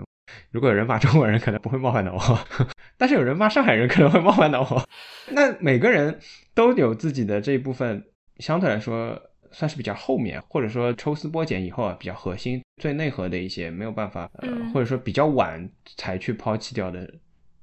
[0.50, 2.20] 如果有人骂中国人，可能不会冒犯到我，
[2.98, 4.86] 但是有人骂上海人，可能会冒犯到我。
[5.32, 6.20] 那每个人
[6.54, 8.04] 都有自己的这一部分，
[8.40, 9.31] 相对来说。
[9.52, 17.12] 算是比较后面，或者说抽丝剥茧以后啊，比较核心、最内核的一些没有办法，呃，或者说比较晚才去抛弃掉的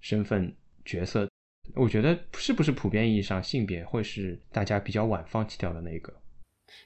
[0.01, 1.29] 身份角色，
[1.75, 6.13] 我觉得是不是普遍意义上性别会是大家比较晚放弃掉的那个？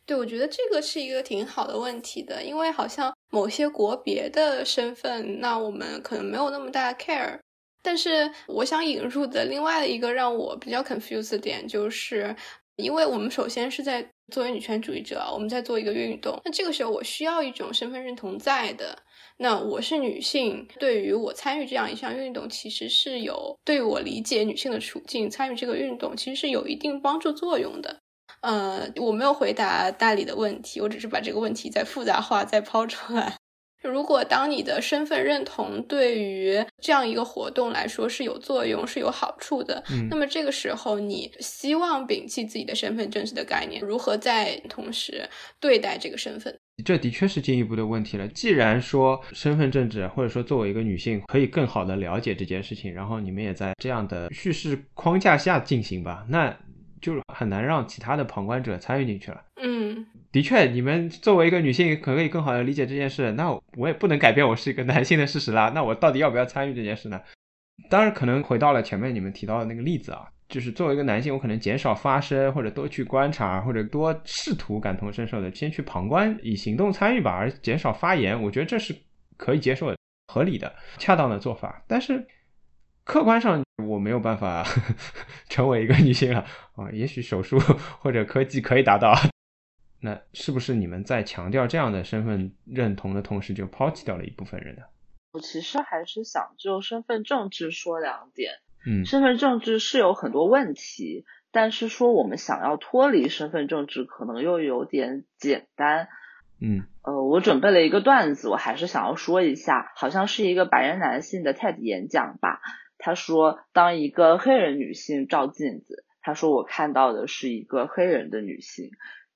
[0.06, 7.38] 对，我觉得这个是一个挺好的问题的，因为好像某些国别的身份，那我们可能没有那么大的 care，
[7.82, 12.34] 但是我想引入的另外的一个让我比较 confused 的点就是。
[12.76, 18.98] 因为我们首先是在作为女权主义者，我们在做一个运动，那这个时候我需要一种身份认同在的。
[19.38, 27.98] 那我是女性，对于我参与这样一项运动，其实是有对我理解女性的处境、参与这个运动，其实是有一定帮助作用的。
[28.40, 33.37] 呃，我没有回答大理的问题，我只是把这个问题再复杂化、再抛出来。
[33.83, 45.29] 如果当你的身份认同对于这样一个活动来说是有作用、是有好处的，嗯那么这个时候你希望摒弃自己的身份政治的概念，如何在同时
[45.61, 46.59] 对待这个身份？
[46.85, 48.27] 这的确是进一步的问题了。
[48.29, 56.57] 既然说身份政治，或者说作为一个女性可以更好的了解这件事情，然后你们也在这样的叙事框架下进行吧，那
[57.02, 59.42] 就很难让其他的旁观者参与进去了。
[59.60, 65.70] 嗯的确，你们作为一个女性可以更好的理解这件事，那我也不能改变我是一个男性的事实啦。
[65.74, 67.20] 那我到底要不要参与这件事呢？
[67.90, 78.96] 当然，可能回到了前面你们提到的那个例子啊，就是作为一个男性，我可能减少发声，或者多去观察，或者多试图感同身受的先去旁观，以行动参与吧，而减少发言，我觉得这是
[79.36, 79.96] 可以接受的、
[80.28, 81.82] 合理的、恰当的做法。
[81.86, 82.24] 但是
[83.04, 84.64] 客观上我没有办法
[85.48, 86.44] 成为一个女性了
[86.76, 87.58] 啊，也许手术
[88.00, 89.12] 或者科技可以达到。
[90.00, 94.82] 那是不是你们在强调这样的身份认同的同时，就抛弃掉了一部分人呢？
[95.32, 98.54] 我其实还是想就身份政治说两点。
[98.84, 106.08] 嗯身份政治是有很多问题，但是说我们想要脱离身份政治，可能又有点简单。
[106.60, 112.60] 嗯呃，我准备了一个段子，我还是想要说一下，好像是一个白人男性的 TED 演讲吧。
[113.02, 118.90] 他说，当一个黑人女性照镜子，他说我看到的是一个黑人的女性；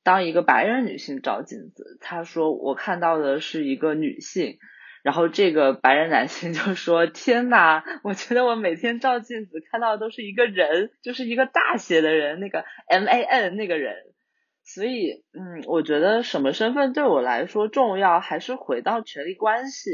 [0.05, 4.59] 当一个白人女性照镜子，他说我看到的是一个女性。
[5.03, 13.95] 然后这个白人男性 就说：“天呐，我觉得我每天照镜子看到的都是一个人，就是一个大写的人，那个 M A N 那个人。”
[14.65, 19.91] 所以，嗯，我觉得什么身份对我来说重要，还是回到权力关系。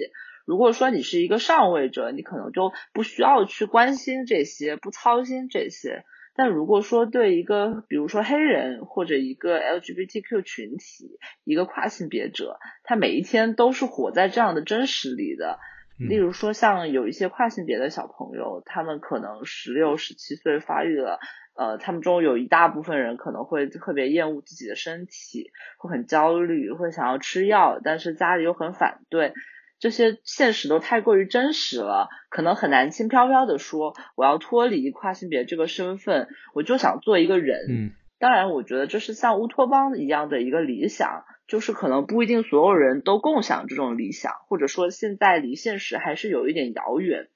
[0.46, 6.04] 如果说你是一个上位者，你可能就不需要去关心这些，不操心这些。
[6.34, 15.58] 但如果说对一个，比如说黑人或者一个 LGBTQ 群体，一个跨性别者，他每一天都是活在这样的真实里的。
[16.00, 21.20] 嗯例如说，像有一些跨性别的小朋友，他们可能十六、十七岁发育了，
[21.54, 29.34] 呃，他们中有一大部分人可能会特别厌恶自己的身体，会很焦虑，会想要吃药，但是家里又很反对。
[29.82, 37.66] 这些现实都太过于真实了，可能很难轻飘飘的说我要脱离跨性别这个身份，我就想做一个人。
[37.68, 37.90] 嗯
[38.20, 47.26] 当然，我觉得这是像乌托邦一样的一个理想，就是可能不一定所有人都共享这种理想，或者说现在离现实还是有一点遥远。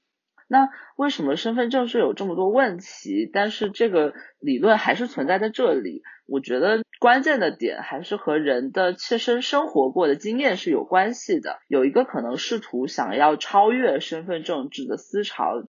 [0.47, 3.29] 那为什么身份证是有这么多问题？
[3.33, 6.05] 但是这个理论还是存在在这里。
[6.29, 11.59] 我觉得关键的点还是和人的切身生活过的经验是有关系的。
[11.69, 15.63] 有一个可能试图想要超越身份政治的思潮，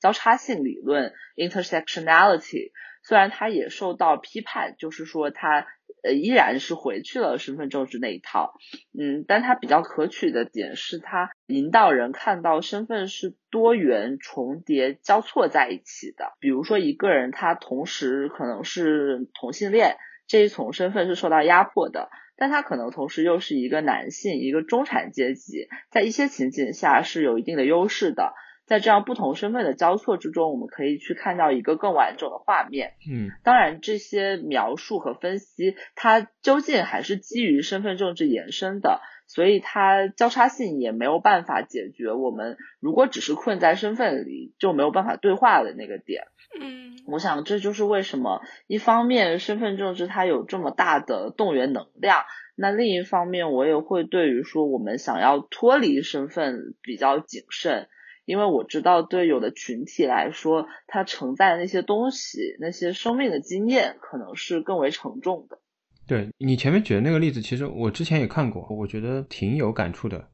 [0.00, 2.72] 交叉性理论 （intersectionality）。
[3.06, 5.66] 虽然它也受到批判，就是说它
[6.02, 8.54] 呃依然是回去了身份政治那一套，
[8.98, 16.32] 嗯，但它比较可取的点是它引导人看到身份是多元、重叠、交错在一起的。
[16.40, 28.34] 比如说一个人他同时可能是同性恋，这一重身份是受到压迫的，但他可能同时又是一个男性，一个中产阶级，在一些情景下是有一定的优势的。
[28.66, 32.94] 在这样不同身份的交错之中，我们可以去看到一个更完整的画面。
[33.10, 46.24] 嗯当然，这些描述和分析，它究竟还是基于身份政治延伸的，所以它交叉性也没有办法解决我们如果只是困在身份里就没有办法对话的那个点。
[46.58, 52.24] 嗯我想这就是为什么一方面身份政治它有这么大的动员能量，
[52.56, 57.88] 那另一方面我也会对于说我们想要脱离身份比较谨慎。
[58.24, 65.58] 因为我知道，对有的群体来说，它承载的那些东西、那些生命的经验，可能是更为沉重的。
[66.06, 70.28] 对你前面举的那个例子，其实我之前也看过，我觉得挺有感触的。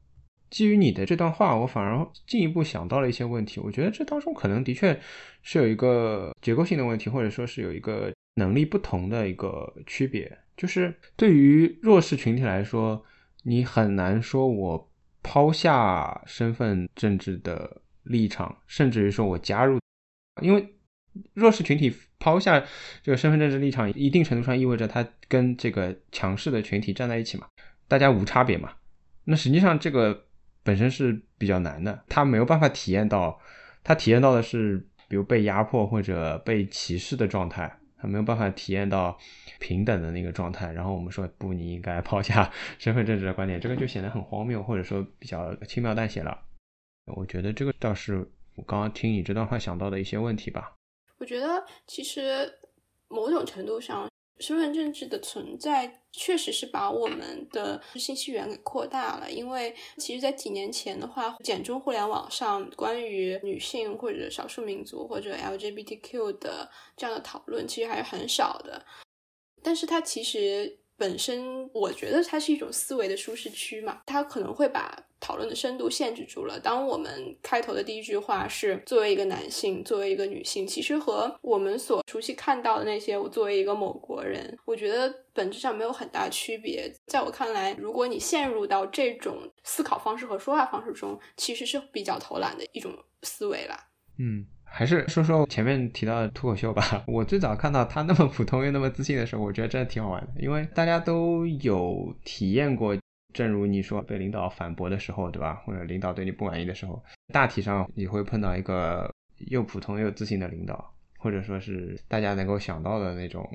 [0.49, 3.61] 基于你的这段话，我反而进一步想到了一些问题。
[3.61, 4.99] 我觉得这当中可能的确
[5.41, 10.29] 是有一个结构性的问题，或者说是有一个能力不同的一个区别。
[10.57, 13.01] 就是对于弱势群体来说，
[13.43, 14.91] 你很难说我
[15.23, 19.79] 抛下身份政治的立场，甚至于说我加入，
[20.41, 20.75] 因为
[21.33, 22.63] 弱势群体抛下
[23.03, 27.47] 这个身份政治立场，一定程度上意味着他跟这个强势的群体站在一起嘛，
[27.87, 28.71] 大家无差别嘛。
[29.25, 30.25] 那实际上这个
[30.63, 33.39] 本身是比较难的，他没有办法体验到，
[33.83, 34.77] 他体验到的是
[35.07, 39.17] 比如被压迫或者被歧视的状态，他没有办法体验到
[39.59, 40.71] 平等的那个状态。
[40.71, 46.39] 然后我们说不，你应该抛下身份政治的观点，这个就显得很荒谬，或者说比较轻描淡写了。
[47.15, 48.17] 我觉得这个倒是
[48.55, 50.73] 我刚刚听你这段话想到的一些问题吧。
[51.17, 52.51] 我觉得其实
[53.07, 54.09] 某种程度上。
[54.39, 68.83] 身份政治的存在确实是把我们的信息源给扩大了，因为其实，在几年前的话，简中互联网上关于女性或者少数民族或者 LGBTQ 的这样的讨论，其实还是很少的，
[69.61, 70.80] 但是它其实。
[71.01, 76.59] 本身我觉得它是一种思维的舒适区嘛，它可能会把讨论的深度限制住了。
[76.59, 86.93] 当我们开头的第一句话是作为一个男性，作为一个女性，其实和我们所熟悉看到的那些，我作为一个某国人，我觉得本质上没有很大区别。
[87.07, 92.93] 在我看来，如果你陷入到这种思考方式和说话方式中，其实是比较偷懒的一种
[93.23, 93.87] 思维啦。
[94.19, 94.45] 嗯。
[94.73, 97.03] 还是说说前面提到的脱口秀吧。
[97.05, 102.97] 我最早看到他那么普通又那么自信的时候，我觉得真的挺好玩的，因为大家都有体验过。
[103.33, 105.55] 正如你说，被领导反驳的时候，对吧？
[105.65, 107.01] 或者领导对你不满意的时候，
[107.33, 109.09] 大体上你会碰到一个
[109.47, 113.49] 又普通又自信的领导，或者说是大家能够想到的那种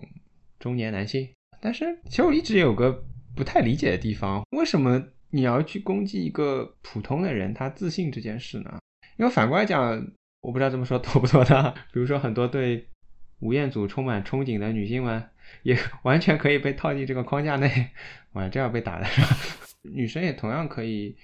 [0.59, 1.29] 中年男性。
[1.61, 3.05] 但是，其实我一直有个
[3.35, 8.79] 不太理解的地方：为什么你要去攻击一个普通的人他自信这件事呢？
[9.19, 10.03] 因为反过来讲。
[10.47, 11.75] 我不知道这么说妥不妥当。
[11.93, 12.87] 比如说，很多对
[13.41, 15.21] 吴彦祖充满憧憬的女性们，
[15.65, 17.89] 也 完全可以被套进这个框架内。
[18.35, 19.07] 哇，这样被打的？
[19.83, 21.17] 女生也同样可以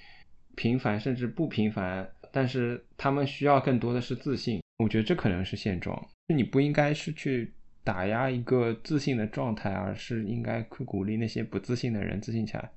[0.55, 4.61] 平凡，甚至不平凡，但是她们需要更多的是自信。
[4.79, 6.05] 我觉得这可能是现状。
[6.35, 12.69] 你不应该是去打压一个自信的状态，而是应该去鼓励那些不自信的人自信起来。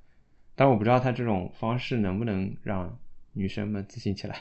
[0.55, 2.97] 但我不知道他这种方式能不能让
[3.33, 4.37] 女生们自信起来。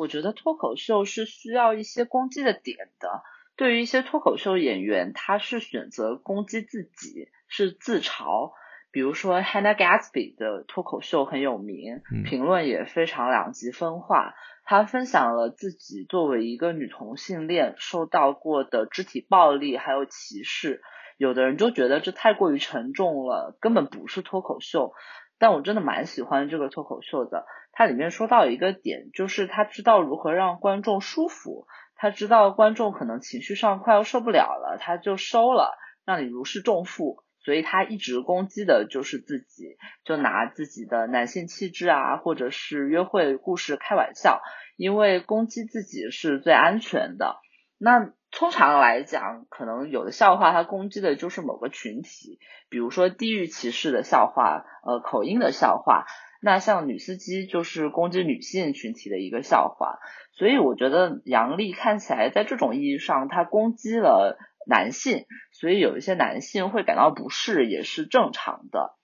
[0.00, 3.22] 我觉得脱口秀是需要一些攻击的点的。
[3.54, 8.52] 对于一些脱口秀演员，他是选择攻击自己，是自嘲。
[8.92, 14.34] 比如说 Hannah Gatsby 的脱口秀很有名，评论也非常两极分化。
[14.64, 20.80] 他分享了自己作为一个女同性恋受到过的肢体暴力还有歧视。
[21.18, 24.94] 有的人就觉得这太过于沉重了，根本不是脱口秀。
[25.40, 27.46] 但我真的蛮喜欢这个脱口秀的。
[27.72, 31.66] 它里面说到一个点，就是他知道如何让观众舒服，
[31.96, 37.24] 他知道观众可能情绪上快要受不了了，他就收了，让你如释重负。
[37.42, 44.42] 所以他一直攻击的就是自己，就拿自己的男性气质啊，或者是约会故事开玩笑，
[44.76, 47.36] 因为攻击自己是最安全的。
[47.78, 56.04] 那通常来讲，可能有的笑话它攻击的就是某个群体，比如说地域歧视的笑话，呃，口音的笑话。
[56.42, 59.98] 那像女司机就是攻击女性群体的一个笑话，
[60.32, 68.94] 所以我觉得杨笠看起来在这种意义上，他攻击了男性，所以有一些男性会感到不适也是正常的。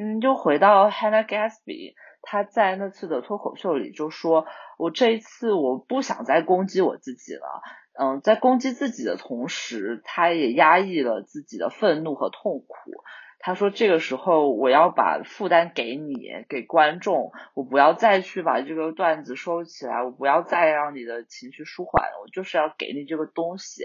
[0.00, 4.46] 嗯，就回到 Hannah Gatsby，他在那次的脱口秀里就说
[4.78, 7.62] ：“我这一次我不想再攻击我自己了。”
[8.00, 13.02] 嗯，在攻击自己的同时，他也压抑了自己的愤怒和痛苦。
[13.40, 17.32] 他说：“这个时候，我要把负担给你，给观众。
[17.54, 22.04] 我不要再去把这个段子收起来，我不要再让你的情绪舒缓。
[22.22, 23.84] 我就是要给你这个东西。”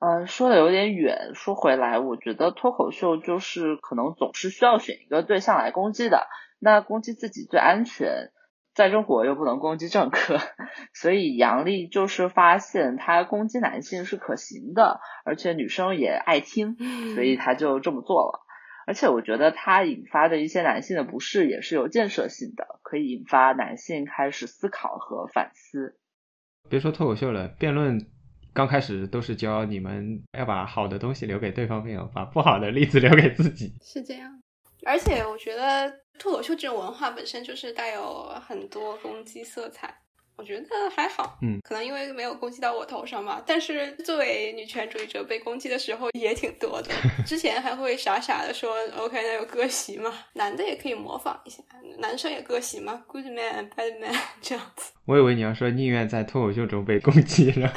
[0.00, 1.32] 嗯，说的有点远。
[1.34, 6.28] 说回来，我觉得脱口秀就是可能总是需要选一个对象来攻击的。
[6.60, 8.30] 那攻击自己最安全，
[8.78, 10.38] 在中国又不能攻击政客，
[10.94, 16.76] 所以杨笠就是发现他攻击男性是可行的，而且女生也爱听，
[17.16, 18.46] 所以他就这么做了。
[18.86, 25.98] 而且我觉得他引发的一些男性的不适也是有建设性的，可以引发男性开始思考和反思。
[26.70, 28.06] 别说脱口秀了，辩论
[28.54, 33.72] 刚开始都是教你们要把好的东西留给对方辩友，把不好的例子留给自己。
[33.82, 34.40] 是这样。
[34.86, 39.94] 而且我觉得脱口秀这种文化本身就是带有很多攻击色彩。
[40.36, 43.42] 我觉得还好，嗯，可能因为没有攻击到我头上嘛。
[43.44, 46.94] 但是作为女权主义者，被攻击的时候也挺多的。
[47.26, 50.14] 之前还会傻傻的说：“OK，那有割席嘛？
[50.34, 51.60] 男的也可以模仿一下，
[51.98, 57.68] 男生也割席嘛？Good man, bad man， 这样子。”我以为你要说宁愿在脱口秀中被攻击呢。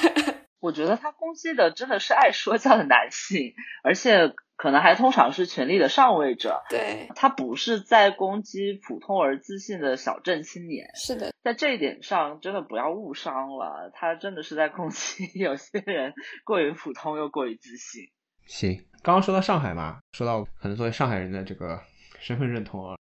[0.60, 4.34] 我觉得他攻击的真的是爱说教的男性，而且。
[4.56, 10.90] 可能还通常是权力的上位者，对他不是在攻击普通而自信的小镇青年。
[10.94, 16.12] 是的，在这一点上真的不要误伤了，他真的是在攻击 有些人
[16.44, 18.04] 过于普通又过于自信。
[18.46, 21.80] 行，刚刚说到上海嘛，说到可能作为上海人的这个
[22.20, 22.96] 身份认同啊，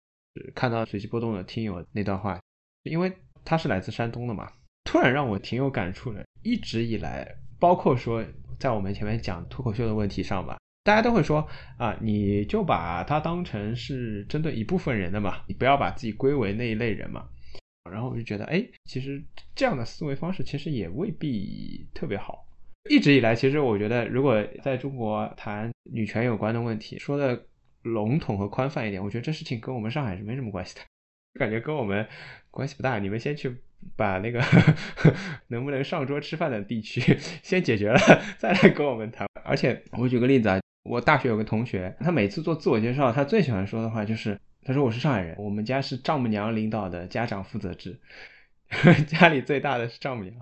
[0.55, 2.39] 看到随机波动的听友那段话，
[2.83, 3.11] 因为
[3.43, 4.51] 他是来自山东的嘛，
[4.85, 6.25] 突然让我挺有感触的。
[6.41, 8.23] 一直以来，包括说。
[8.59, 10.57] 在我们前面讲脱口秀的问题上吧，
[10.89, 17.27] 大家都会说啊，你就把它当成是针对一部分人的嘛，你不要把自己归为那一类人嘛。
[17.91, 19.23] 然后我就觉得，哎，其实
[19.53, 22.43] 这样的思维方式其实也未必特别好。
[22.89, 27.39] 一直以来，其实我觉得，如果在中国谈女权有关的问题，说的
[27.83, 30.81] 笼统和宽泛一点，我觉得这事情跟我们上海是没什么关系的，
[31.39, 32.07] 感觉跟我们
[32.49, 32.97] 关系不大。
[32.97, 33.55] 你们先去
[33.95, 34.41] 把那个
[35.49, 37.99] 能不能上桌吃饭的地区 先解决了，
[38.39, 39.27] 再来跟我们谈。
[39.45, 44.39] 而且我举个例子啊，我大学有个同学，他每次做自我介绍，他最喜欢说的话就是。
[44.61, 47.97] 他说我是上海人，我们家是丈母娘领导的家长负责制，
[49.07, 50.35] 家里最大的是丈母娘。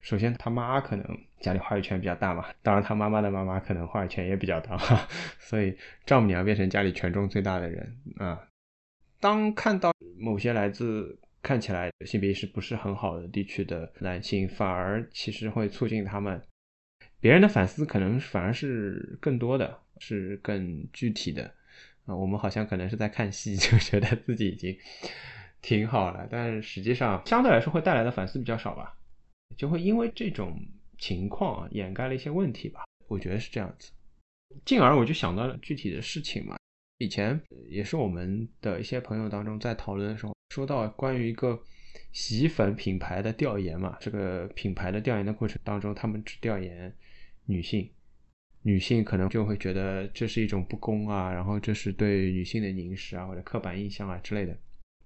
[0.00, 1.04] 首先他妈可能
[1.40, 4.78] 家里话语权比较大嘛，当然他妈妈的妈妈可能话语权也比较大，
[5.40, 5.76] 所以
[6.06, 8.40] 丈母娘变成家里权重最大的人啊。
[9.18, 16.40] 当看到某些来自看起来性别意识不是很好的地区的男性，反而其实会促进他们
[17.20, 21.54] 别人的反思，可能反而是更多的，是更具体的。
[22.04, 24.76] 啊，我们好像可能是在看戏， 就觉得自己已经
[25.62, 28.94] 挺好了，但实际上相对来说会带来的反思比较少吧，
[29.56, 30.54] 就会因为这种
[30.98, 33.90] 情况掩盖了一些问题吧，我觉得是这样子。
[34.66, 36.58] 进而我就想到了具体的事情嘛，
[36.98, 37.40] 以前
[37.70, 41.58] 也是我们的一些朋友当中在讨论的时候，说到关于一个
[42.12, 46.94] 洗衣粉品牌的调研嘛，这个品牌的调研的过程当中，他们只调研
[47.46, 47.90] 女性。
[48.66, 54.56] 女性可能就会觉得这是一种不公啊，然后这是对女性的凝视啊，或者刻板印象啊之类的。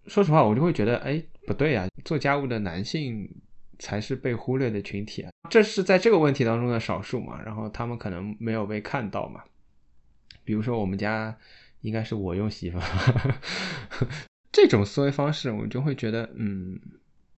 [0.06, 3.28] 说实话，我就会觉得，哎，不对啊，做家务的男性
[3.80, 9.42] 才是被忽略的群体啊，这是在这个问题当中的少数嘛，然后他们可能没有被看到嘛。
[10.44, 11.36] 比如说我们家
[11.80, 12.80] 应该是我用洗衣粉，
[14.52, 16.78] 这种思维方式，我就会觉得，嗯，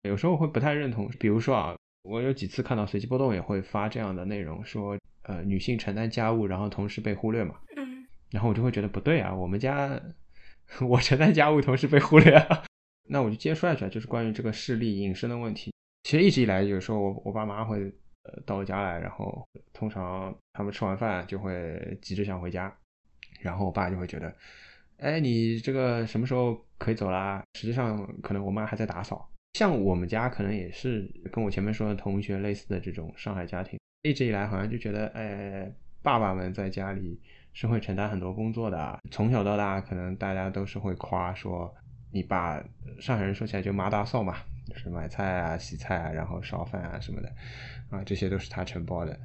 [0.03, 1.09] 有时候我会不太认同。
[1.21, 4.99] 比如说啊，我有几次看到随机波动也会发这样的内容，说。
[5.29, 7.55] 呃，女性承担家务，然后同时被忽略嘛？
[7.77, 10.01] 嗯，然后我就会觉得不对啊，我们家
[10.81, 12.65] 我承担家务，同时被忽略啊，
[13.11, 15.71] 那我就接着说下去，就是关于这个视力隐身的问题。
[16.03, 17.81] 其实一直以来，有时候我我爸妈会
[18.23, 22.75] 呃到我家来，然后通常他们吃完饭就会急着想回家，
[23.43, 24.35] 然后我爸就会觉得，
[24.97, 27.43] 哎，你这个什么时候可以走啦？
[27.55, 29.31] 实际上，可能我妈还在打扫。
[29.53, 33.79] 像我们家可能也是跟我前面说的同学类似的这种上海家庭。
[34.09, 35.71] 一直以来好像就觉得，哎，
[36.03, 37.21] 爸爸们在家里
[37.53, 38.99] 是会承担很多工作的。
[39.11, 41.75] 从小到大，可能大家都是会夸说，
[42.11, 42.63] 你爸
[42.99, 47.31] 上海人说起来就妈大嫂嘛，就是买菜啊、洗菜啊，然后烧饭啊什么的，
[47.91, 49.19] 啊，这些都是他承包的。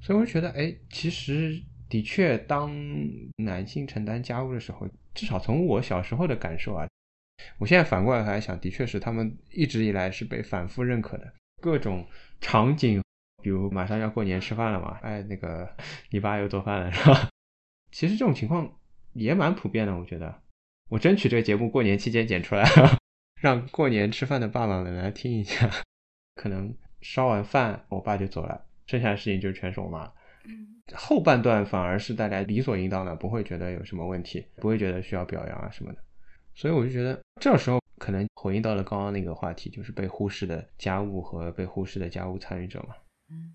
[0.00, 2.74] 所以我就觉得，哎，其实的确，当
[3.36, 6.88] 男性承担家务的时候，至少从我小时候的感受啊，
[7.58, 11.30] 我现在反过来还想，的确是他们一直以来是被反复认可的，
[11.60, 12.06] 各种
[12.40, 13.02] 场景。
[13.42, 15.68] 比如马上要过年吃饭了嘛，哎，那个
[16.10, 17.28] 你爸又做饭了是吧？
[17.92, 18.72] 其实这种情况
[19.12, 20.42] 也蛮普遍的，我觉得。
[20.88, 22.64] 我争取这个节目过年期间剪出来，
[23.40, 25.70] 让过年吃饭的爸爸们来听一下。
[26.34, 30.10] 可能烧完饭我爸就走了，剩下的事情就全是我妈。
[30.94, 35.98] 后半段反而是大家理所应当的，不会觉得有什么问题，不会觉得需要表扬啊什么的。
[36.56, 42.96] 所以我就觉得这时候可能回应到了刚刚那个话题，就是被忽视的家务和被忽视的家务参与者嘛。
[43.30, 43.52] 嗯，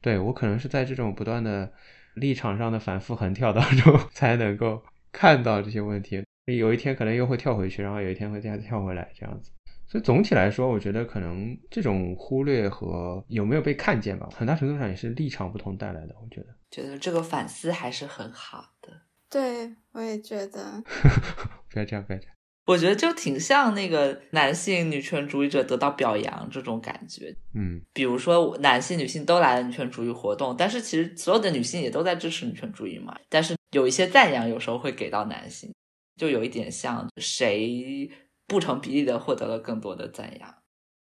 [0.00, 1.72] 对我可能是在这种不断的
[2.14, 4.82] 立场上的反复横跳当中， 才能够
[5.12, 6.24] 看到这些问题。
[6.46, 9.52] 有一天可能又会跳回去，然后有一天会再跳回来，这样子。
[9.86, 16.14] 所以总体来说，我觉得可能这种忽略和有没有被看见吧，很大程度上也是立场不同带来的。
[16.22, 19.02] 我觉得，觉得这个反思还是很好的。
[19.28, 20.82] 对，我也觉得。
[21.70, 22.36] 不要这样，不要这样。
[22.66, 35.72] 我觉得就挺像那个男性女权主义者得到表扬这种感觉，嗯，比如说男性、女性都来了女权主义活动，但是其实所有的女性也都在支持女权主义嘛，但是有一些赞扬有时候会给到男性，
[36.16, 38.08] 就有一点像谁
[38.46, 40.54] 不成比例的获得了更多的赞扬。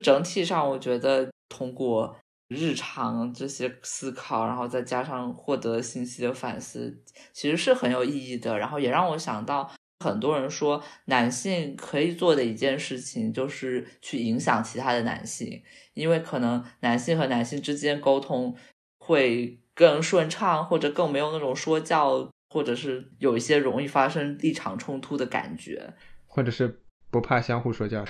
[0.00, 2.16] 整体上，我觉得通过
[2.48, 7.00] 日常这些思考，然后再加上获得信息的反思，
[7.32, 8.58] 其实是很有意义的。
[8.58, 9.70] 然后也让我想到。
[10.04, 15.62] 很多人说，男性可以做的一件事情就是去影响其他的男性，
[15.94, 18.54] 因为可能男性和男性之间沟通
[18.98, 25.94] 会更顺畅，或者更没有那种说教，或者是有一些容易发生立场冲突的感觉，
[26.26, 28.04] 或者是不怕相互说教，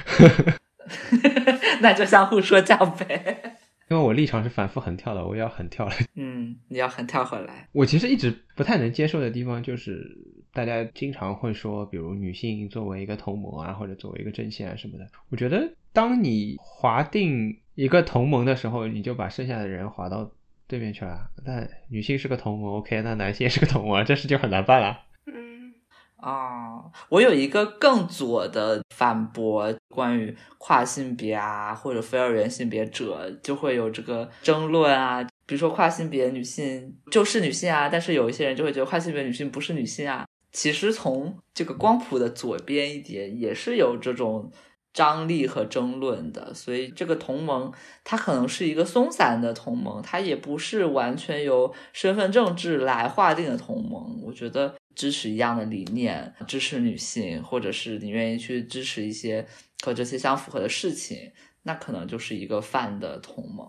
[1.80, 3.56] 那就相互说教呗。
[3.90, 5.92] 因为我立场是反复横跳的，我要横跳了。
[6.16, 7.68] 嗯，你要横跳回来。
[7.72, 10.33] 我其实一直不太能接受的地方就是。
[10.54, 15.06] 大家经常会说，比如女性作为一个同盟啊，或者作为一个阵线啊什么的。
[15.28, 20.30] 我觉得，当你划定一个同盟的时候，你就把剩下的人划到
[20.68, 21.28] 对面去了。
[21.44, 25.00] 那女性是个同盟，OK，那男性也是个同盟，这事就很难办了。
[25.26, 25.74] 嗯
[26.18, 35.20] 啊，我有一个更左的反驳，关于跨性别啊或者非二元性别者就会有这个争论啊。
[35.46, 40.24] 比如说跨性别女性就是女性啊，但是有一些人就会觉得跨性别女性不是女性啊。
[40.54, 44.52] 其实从这个光谱的左边一点也是有这种
[44.92, 47.72] 张力和争论的，所以这个同盟
[48.04, 54.20] 它可能是一个松散的同盟，它也不是完全由身份政治来划定的同盟。
[54.22, 59.44] 我觉得支持一样的理念，支持女性，或者是你愿意去支持一些
[59.84, 61.32] 和这些相符合的事情，
[61.64, 63.68] 那可能就是一个泛的同盟。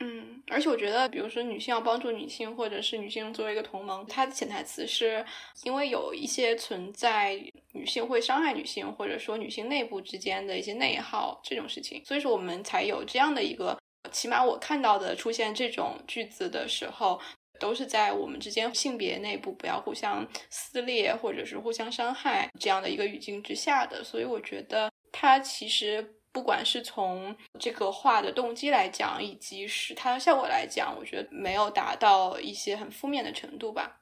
[0.00, 5.24] 嗯，而且我觉得，比如说女性要帮助女性，或者是女性作为一个同盟，它的潜台词是
[5.64, 7.34] 因为有一些存在
[7.72, 13.76] 女性会伤害女性，或者说女性内部之间的一些内耗这种事情，所以说我们才有这样的一个，
[14.12, 17.20] 起码我看到的出现这种句子的时候，
[17.58, 26.14] 都是在我们之间性别内部不要互相撕裂，或者是互相伤害这样的一个语境之下的，所以我觉得它其实。
[26.38, 34.00] 不管是从这个画的动机来讲，以及是它的效果来讲，我觉得没有达到一些很负面的程度吧。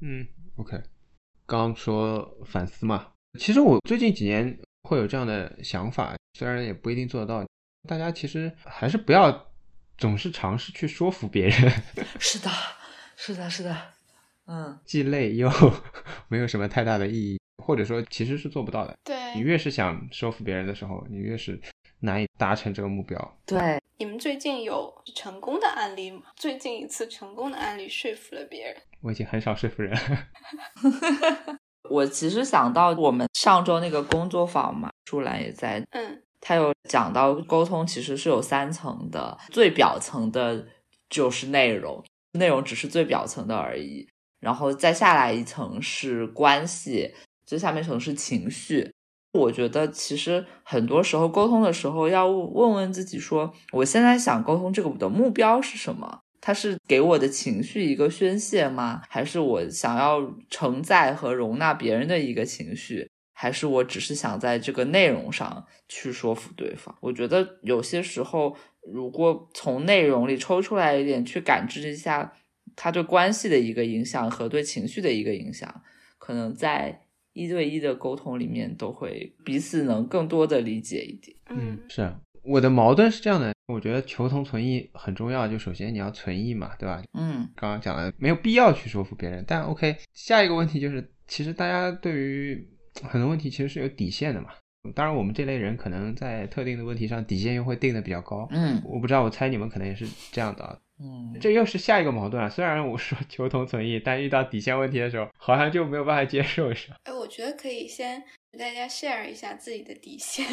[0.00, 0.78] 嗯，OK，
[1.44, 7.46] 刚刚说反思嘛，其实我最近几年会有这样的想法，虽然也不一定做得到。
[7.86, 9.52] 大家其实还是不要
[9.98, 11.70] 总是尝试去说服别人。
[12.18, 12.50] 是的，
[13.14, 13.76] 是的，是的，
[14.46, 15.50] 嗯，既累又
[16.28, 17.38] 没有什么太大的意义。
[17.62, 18.96] 或者说，其实是做不到的。
[19.04, 21.60] 对你越是想说服别人的时候，你越是
[22.00, 23.38] 难以达成这个目标。
[23.44, 26.22] 对，你们最近有成功的案例吗？
[26.36, 28.76] 最近一次成功的案例说服了别人？
[29.00, 29.96] 我已经很少说服人。
[31.90, 40.66] 我其实想到我们上周那个工作坊嘛，舒兰也在，嗯，他有讲到沟通其实是有三层的，最表层的
[41.08, 44.06] 就是内容，内容只是最表层的而已，
[44.40, 47.14] 然后再下来一层是关系。
[47.48, 48.92] 最下面层是情绪，
[49.32, 56.20] 我觉得其实很多时候沟通的时候要问问自己，说我现在想沟通这个的目标是什么？
[56.42, 59.00] 它是给我的情绪一个宣泄吗？
[59.08, 63.08] 还是我想要承载和容纳别人的一个情绪？
[63.32, 66.94] 还是我只是想在这个内容上去说服对方？
[67.00, 72.34] 我觉得有些时候，如果从内容里抽出来一点，去感知一下
[72.76, 75.82] 它对关系的一个影响和对情绪的一个影响，
[76.18, 77.04] 可能在。
[77.38, 81.36] 一对一的沟通里面，都会彼此能更多的理解一点。
[81.50, 82.12] 嗯，是
[82.42, 85.46] 我的矛盾是这样的，我觉得求同存异很重要。
[85.46, 87.00] 就首先你要存异嘛，对吧？
[87.16, 89.44] 嗯，刚刚讲了，没有必要去说服别人。
[89.46, 92.68] 但 OK，下一个问题就是，其实大家对于
[93.02, 94.48] 很多问题其实是有底线的嘛。
[94.94, 98.48] 当然，我们这类人可能在特定的问题上底线又会定的比较高。
[98.50, 100.78] 嗯，我不知道，我猜你们可能也是这样的。
[101.00, 102.48] 嗯，这又是下一个矛盾啊！
[102.48, 106.96] 虽然我说求同存异，但遇到底线问题的时候，好像就没有办法接受，是吧？
[107.04, 108.20] 哎，我觉得可以先
[108.58, 110.44] 大家 share 一下自己的底线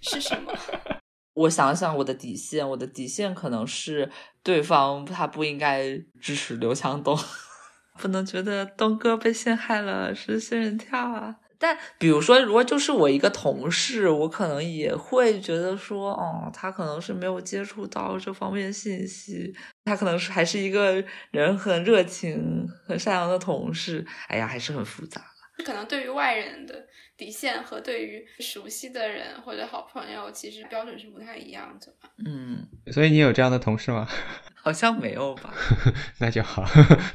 [0.00, 0.52] 是什么。
[1.34, 4.10] 我想想，我的底线，我的底线可能是
[4.42, 7.16] 对方他不应该支持刘强东，
[7.98, 11.36] 不能觉得东哥被陷害了是仙人跳啊。
[11.62, 19.54] 但比如说，如果就是我一个同事，我可能也会觉得说，哦，他可能是没有接触到这方面信息，
[19.84, 24.06] 他可能是还是一个人很热情、很善良的同事。
[24.28, 25.22] 哎呀，还是很复杂。
[25.62, 26.86] 可能对于外人的
[27.18, 31.94] 底线和对于熟悉的人或者好朋友，其实标准是不太一样的。
[32.24, 34.08] 嗯，所以你有这样的同事吗？
[34.56, 35.52] 好像没有吧。
[36.20, 36.64] 那就好。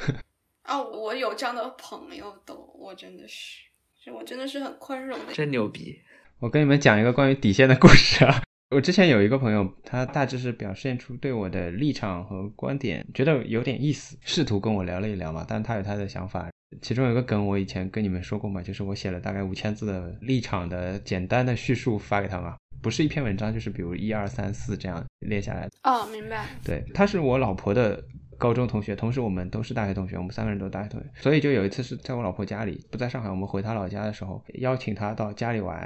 [0.70, 3.65] 哦，我有这样的朋友，都我真的是。
[4.12, 6.00] 我真的是很宽容的，真牛逼！
[6.40, 8.42] 我跟你们讲一个关于底线的故事啊。
[8.70, 15.46] 我之前有一个朋友，他大致是表现出对我的立场和观点觉得有点意思，试图跟我聊了一聊嘛。
[15.48, 16.50] 但他有他的想法，
[16.82, 25.68] 其中有个梗我以前跟你们说过嘛，就是我写了大概五千字的立场的简单的叙述发给他嘛，不是一篇文章，就是比如一二三四这样列下来。
[25.84, 26.48] 哦，明白。
[26.64, 28.04] 对，他是我老婆的。
[28.38, 35.78] 高中同学，同时我们都是大学同学，我们三个人都是大学同学，所以就有一次是在我老婆家里，不在上海，我们回她老家的时候，邀请她到家里玩。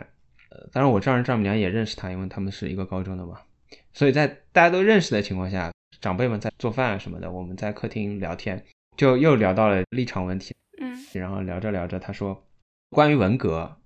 [0.50, 3.40] 呃，当然我丈人丈母娘也认识她，因为他们是一个高中的嘛。
[3.94, 5.72] 所以在大家都认识的情况下，
[6.02, 8.64] 长辈们在做饭啊什么的，我们在客厅聊天，
[8.98, 10.56] 就又聊到了立场问题。
[10.82, 12.48] 嗯，然后聊着聊着，他说
[12.90, 13.78] 关于文革，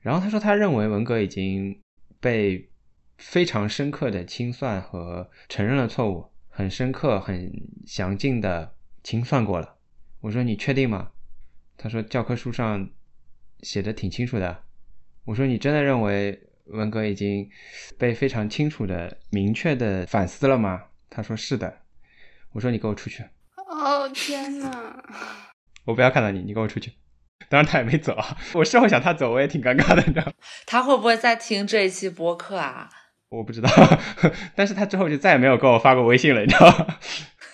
[0.00, 1.80] 然后他说他认为文革已经
[2.20, 2.68] 被
[3.16, 6.33] 非常深刻的清算和承认了错误。
[6.56, 7.50] 很深刻、很
[7.84, 9.74] 详尽的清算过了。
[10.20, 11.10] 我说你确定吗？
[11.76, 12.88] 他说教科书上
[13.62, 14.62] 写的挺清楚的。
[15.24, 17.50] 我说你真的认为文革已经
[17.98, 20.84] 被非常清楚的、明确的反思了吗？
[21.10, 21.80] 他说是的。
[22.52, 23.24] 我说你给我出去，
[23.56, 25.02] 哦天呐，
[25.84, 26.92] 我不要看到你，你给我出去。
[27.48, 30.32] 当然他也没走啊，我事后想他走我也挺尴尬的，你知道吗？
[30.66, 32.88] 他会不会在听这一期播客啊？
[33.36, 33.68] 我不知道，
[34.54, 36.86] 但是他之后就再也没有给我发过微信了，你知道吗？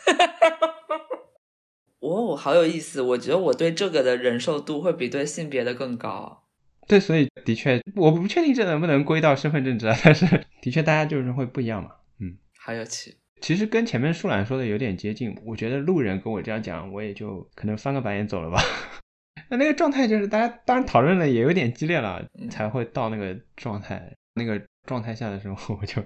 [2.01, 3.01] 哦，好有意思！
[3.03, 6.45] 我觉得我对这个的忍受度会比对性别的更高。
[6.89, 10.27] 对，所以的确，我不确定这能不能归到身份证制啊，但是
[10.61, 11.91] 的确大家就是会不一样嘛。
[12.19, 13.17] 嗯，好有趣。
[13.41, 18.61] 其实跟前面舒兰说的有点接近，我觉得路人跟我这样讲，我也就可能翻个白眼走了吧。
[19.49, 24.17] 那那个状态就是大家当然讨论的也有点激烈了，才会到那个状态。
[24.35, 26.03] 那个状态下的时候， 我就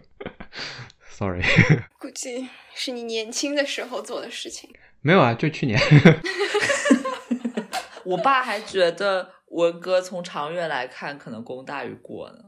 [1.10, 1.42] sorry。
[1.98, 4.70] 估计是你年轻的时候做的事情。
[5.00, 5.78] 没有啊，就去年。
[8.04, 12.38] 我爸还觉得文哥从长远来看可能功大于过呢，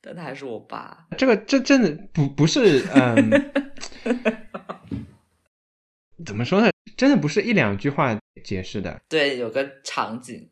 [0.00, 1.06] 但他还是我爸。
[1.18, 3.30] 这个这真的不不是嗯，
[6.24, 6.70] 怎么说呢？
[6.96, 9.00] 真的不是一两句话解释的。
[9.08, 10.48] 对，有个场景，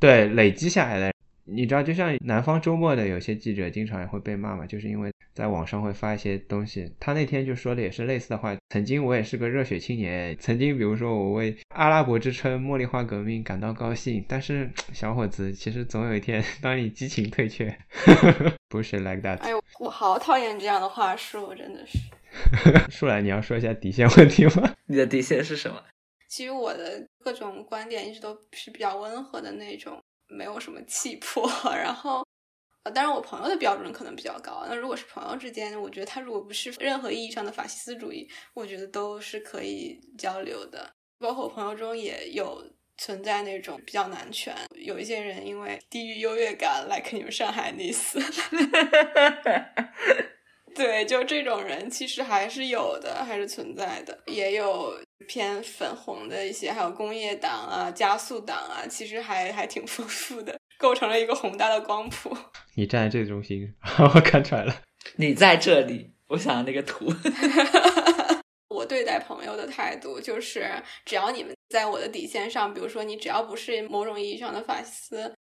[0.00, 1.13] 对累积下来的。
[1.46, 6.90] 你知道，就像南方周末的有些记者经常也会被骂嘛，就是因为在网上会发一些东西。
[6.98, 8.56] 他那天就说的也是类似的话。
[8.70, 14.24] 曾经我也是个热血青年，曾经比如说我为阿拉伯之春、茉莉花革命感到高兴。
[14.26, 17.76] 但是小伙子，其实总有一天，当你激情退却，
[18.68, 19.38] 不是 like that。
[19.38, 21.98] 哎呦，我好讨厌这样的话术，真的是。
[22.90, 24.74] 树兰，你要说一下底线问题吗？
[24.88, 25.80] 你的底线是什么？
[26.28, 30.02] 其实我的各种观点一直都是比较温和的那种。
[30.34, 32.26] 没有什么气魄，然后，
[32.82, 34.66] 呃，当然我朋友的标准可能比较高。
[34.68, 40.92] 那如果是朋友之间，我觉得他如果不是任何意义上的法西斯主义，我觉得都是可以交流的。
[41.18, 42.62] 包括我朋友中也有
[42.98, 48.20] 存在那种比较男权，有一些人因为地域优越感来跟你们上海那次。
[50.74, 62.36] 对，就这种人其实还是有的，还是存在的，也有偏粉红的一些，还有工业党啊、加速党啊，其实还还挺丰富的，构成了一个宏大的光谱。
[62.76, 63.74] 你站在这中心，
[64.14, 64.82] 我看出来了。
[65.16, 67.12] 你在这里，我想那个图。
[68.68, 70.68] 我对待朋友的态度就是，
[71.04, 75.33] 只要你们在我的底线上，比如说你只要不是某种意义上的法西斯。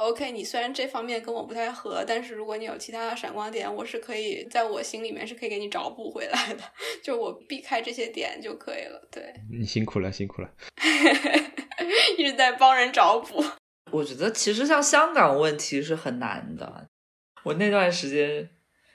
[0.00, 6.62] OK，你虽然这方面跟我不太合，但是如果你有其他的闪光点，我是可以在我心里面是可以给你找补回来的，
[7.04, 9.08] 就我避开这些点就可以了。
[9.10, 9.22] 对，
[9.52, 10.50] 你辛苦了，辛苦了，
[12.16, 13.44] 一直在帮人找补。
[13.92, 16.88] 我觉得其实像香港问题是很难的，
[17.42, 18.48] 我那段时间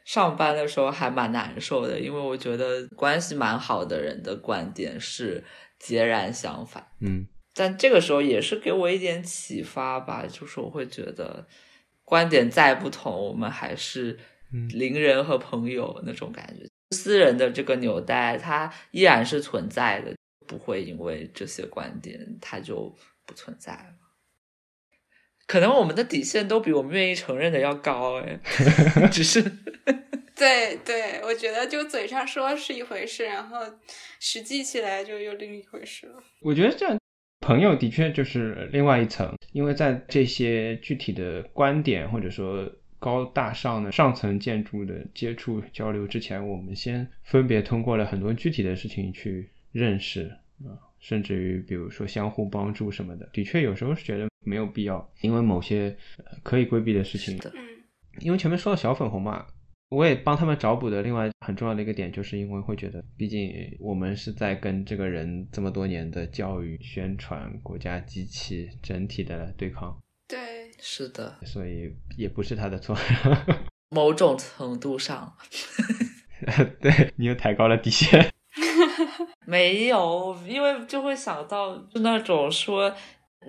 [0.05, 5.43] 上班的时候还蛮难受的，因为我觉得关系蛮好的人的观点是
[5.77, 6.87] 截然相反。
[6.99, 7.27] 嗯。
[7.57, 11.47] 但这个时候也是给我一点启发吧，就是我会觉得
[12.03, 14.19] 观点再不同，我们还是
[14.73, 16.67] 邻人和朋友那种感觉。
[16.91, 20.13] 私人的这个纽带它依然是存在的，
[20.45, 22.93] 不会因为这些观点它就
[23.25, 23.95] 不存在了。
[25.47, 28.39] 可能我们的底线都比我们愿意承认的要高哎，
[29.09, 29.41] 只是
[30.35, 33.61] 对对，我觉得就嘴上说是一回事，然后
[34.19, 36.21] 实际起来就又另一回事了。
[36.41, 36.97] 我觉得这样。
[37.41, 42.67] 朋友的确就是另外一层，因为在这些具体的观点或者说
[42.97, 50.23] 高大上的上层建筑的接触交流之前，我们先分别通过了很多具体的事情去认识
[50.63, 55.95] 啊，甚至于比如说相互帮助什么的，的确有时候是觉得没有必要，因为某些
[56.41, 57.39] 可以规避的事情，
[58.21, 59.45] 因为前面说到小粉红嘛。
[59.89, 69.95] 我也帮他们找补的另外很重要的一个点，就是因为会觉得，毕竟我们是在跟这个人这么多年的教育、宣传、国家机器整体的对抗。
[70.27, 72.97] 对，是的，所以也不是他的错。
[73.91, 75.35] 某种程度上，
[76.81, 78.31] 对你又抬高了底线。
[79.45, 82.91] 没有，因为就会想到，就那种说，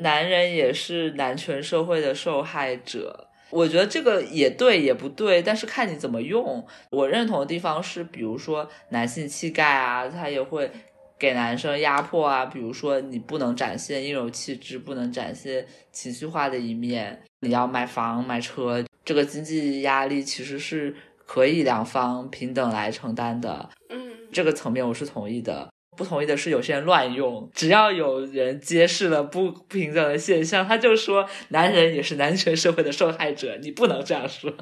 [0.01, 3.29] 男人也是男权社会的受害者。
[3.51, 6.67] 我觉得这个也对也不对，但是看你怎么用。
[6.91, 10.71] 我认同的地方是，比如说男性气概啊，他也会
[11.19, 12.45] 给男生压迫啊。
[12.47, 17.23] 比如说你不能展现阴柔气质，不能展现情绪化的一面。
[17.41, 23.71] 你要买房买车，这个经济压力其实是可以两方平等来承担的。
[23.91, 25.69] 嗯，这个层面我是同意的。
[25.97, 27.51] 不同意的是，有些人乱用。
[27.55, 33.59] 只要有人揭示了不平等的现象，他就说男人也是男权社会的受害者。
[33.63, 34.53] 你不能这样说。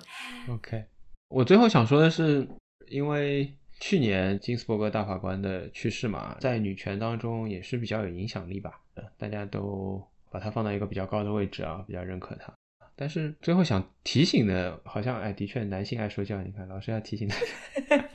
[0.48, 0.84] OK，
[1.28, 2.46] 我最后想说的是，
[2.88, 8.80] 因为去年金斯伯格大法官的去世嘛，在女权当中也是比较有影响力吧。
[9.18, 12.52] 大家都把他放到一个比较高的位置啊，比较认可他。
[12.96, 18.08] 但是最后想提醒的，好像哎，的确男性爱说教，你看老师要提醒大家。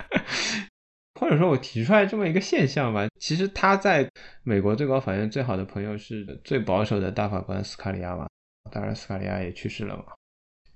[1.20, 4.10] 或者说我提出来这么一个现象吧，其实他在
[4.44, 8.26] 美国最高法院最好的朋友是最保守的大法官斯卡利亚嘛，
[8.72, 10.06] 当然斯卡利亚也去世了嘛。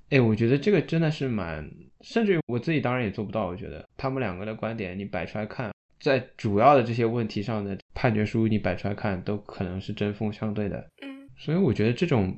[0.10, 1.68] 哎，我觉得这个真的是蛮，
[2.02, 3.48] 甚至于我自己当然也做不到。
[3.48, 10.86] 我觉得他们两个的观点你摆出来看，在主要的这些问题上的判决书你摆出来看，都可能是针锋相对的。
[11.02, 12.38] 嗯，所以我觉得这种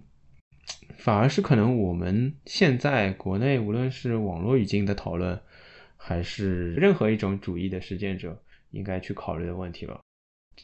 [0.97, 5.38] 反而是可能我们现在国内无论是网络语境的讨论，
[6.08, 8.39] 还是任何一种主义的实践者
[8.70, 9.99] 应该去考虑的问题了。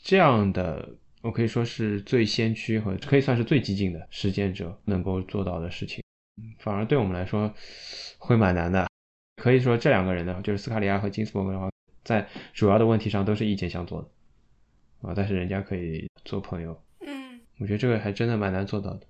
[0.04, 0.88] 这样的
[1.24, 6.04] 我可以说是最先驱和可以算是最激进的实践者能够做到的事情。
[6.60, 7.52] 反而对我们来说
[8.20, 8.88] 会蛮难的。
[9.42, 11.72] 可以说这两个人呢，就是斯卡利亚和金斯伯格的话，
[12.04, 16.80] 在主要的问题上都是意见相左的啊，但是人家可以做朋友。
[17.00, 19.08] 嗯，我觉得这个还真的蛮难做到的。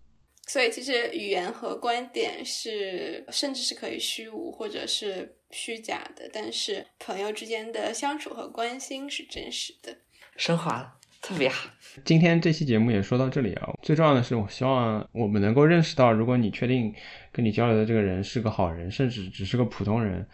[0.48, 9.98] 所以其实语言和观点是甚至是可以虚无或者是虚假的，但是朋友之间的相处和关心是真实的。
[10.36, 10.96] 升华了。
[11.22, 11.70] 特别好，
[12.04, 13.72] 今天这期节目也说到这里啊。
[13.84, 16.92] 最重要的是，我希望我们能够认识到，如果你确定
[17.32, 20.26] 跟你交流的这个人是个好人，甚至只是个普通人，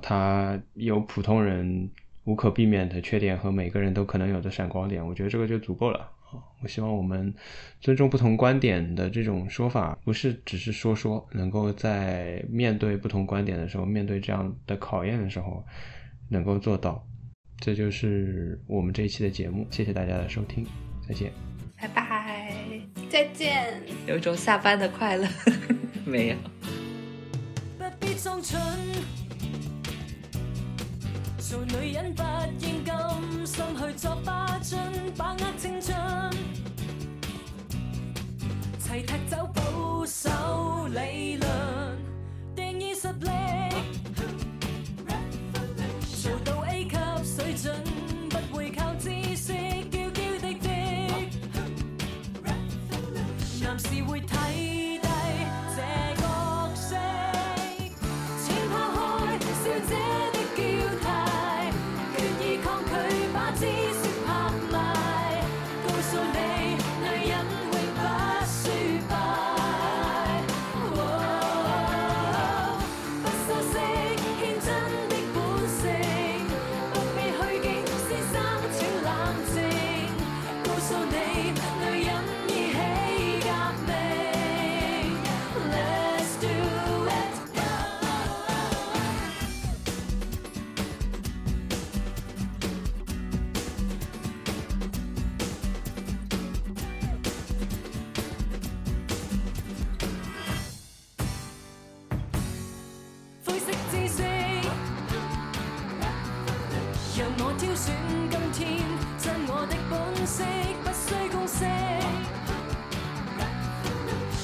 [0.00, 1.90] 他有普通人
[2.22, 6.08] 无可避免的缺点和每个人都可能有的闪光点，我觉得这个就足够了啊。
[6.62, 7.32] 我希望我们
[7.80, 15.64] 尊重不同观点的这种说法，不是只是说说，能够在面对不同观点的时候，面对这样的考验的时候，
[16.28, 17.04] 能够做到。
[17.60, 20.64] 这就是我们这一期的节目，谢谢大家的收听，
[21.08, 21.32] 再见，
[21.80, 22.52] 拜拜，
[23.08, 25.26] 再见，有一种下班的快乐，
[26.06, 26.36] 没有。
[27.78, 28.60] 不必装蠢，
[31.48, 32.22] 做女人不
[32.60, 32.94] 应甘
[33.46, 34.78] 心去作霸尽，
[35.16, 35.96] 把握青春，
[38.78, 40.28] 齐踢走保守
[40.88, 41.48] 理论，
[42.54, 43.30] 定义实力。
[46.22, 47.76] 做到 A 級水準，
[48.28, 49.54] 不會靠知識
[49.90, 50.68] 叫嬌滴滴。
[53.62, 54.77] 男士會睇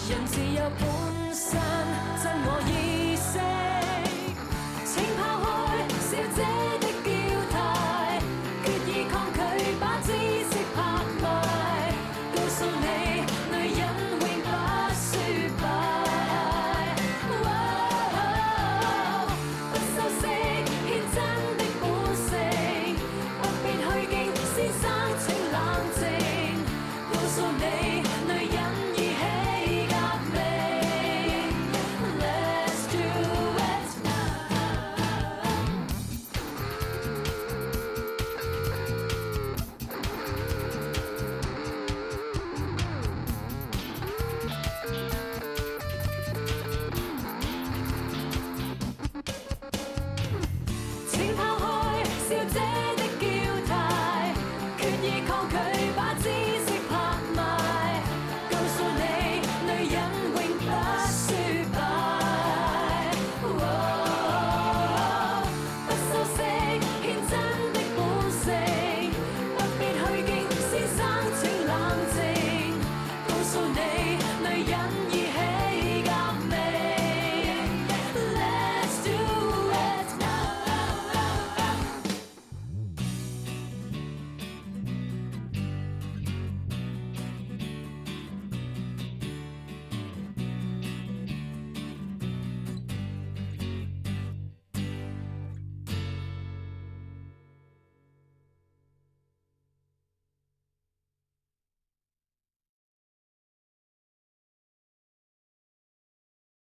[0.09, 0.83] 人自有本
[1.35, 1.61] 身，
[2.23, 3.39] 真我意识，
[4.87, 5.54] 请抛。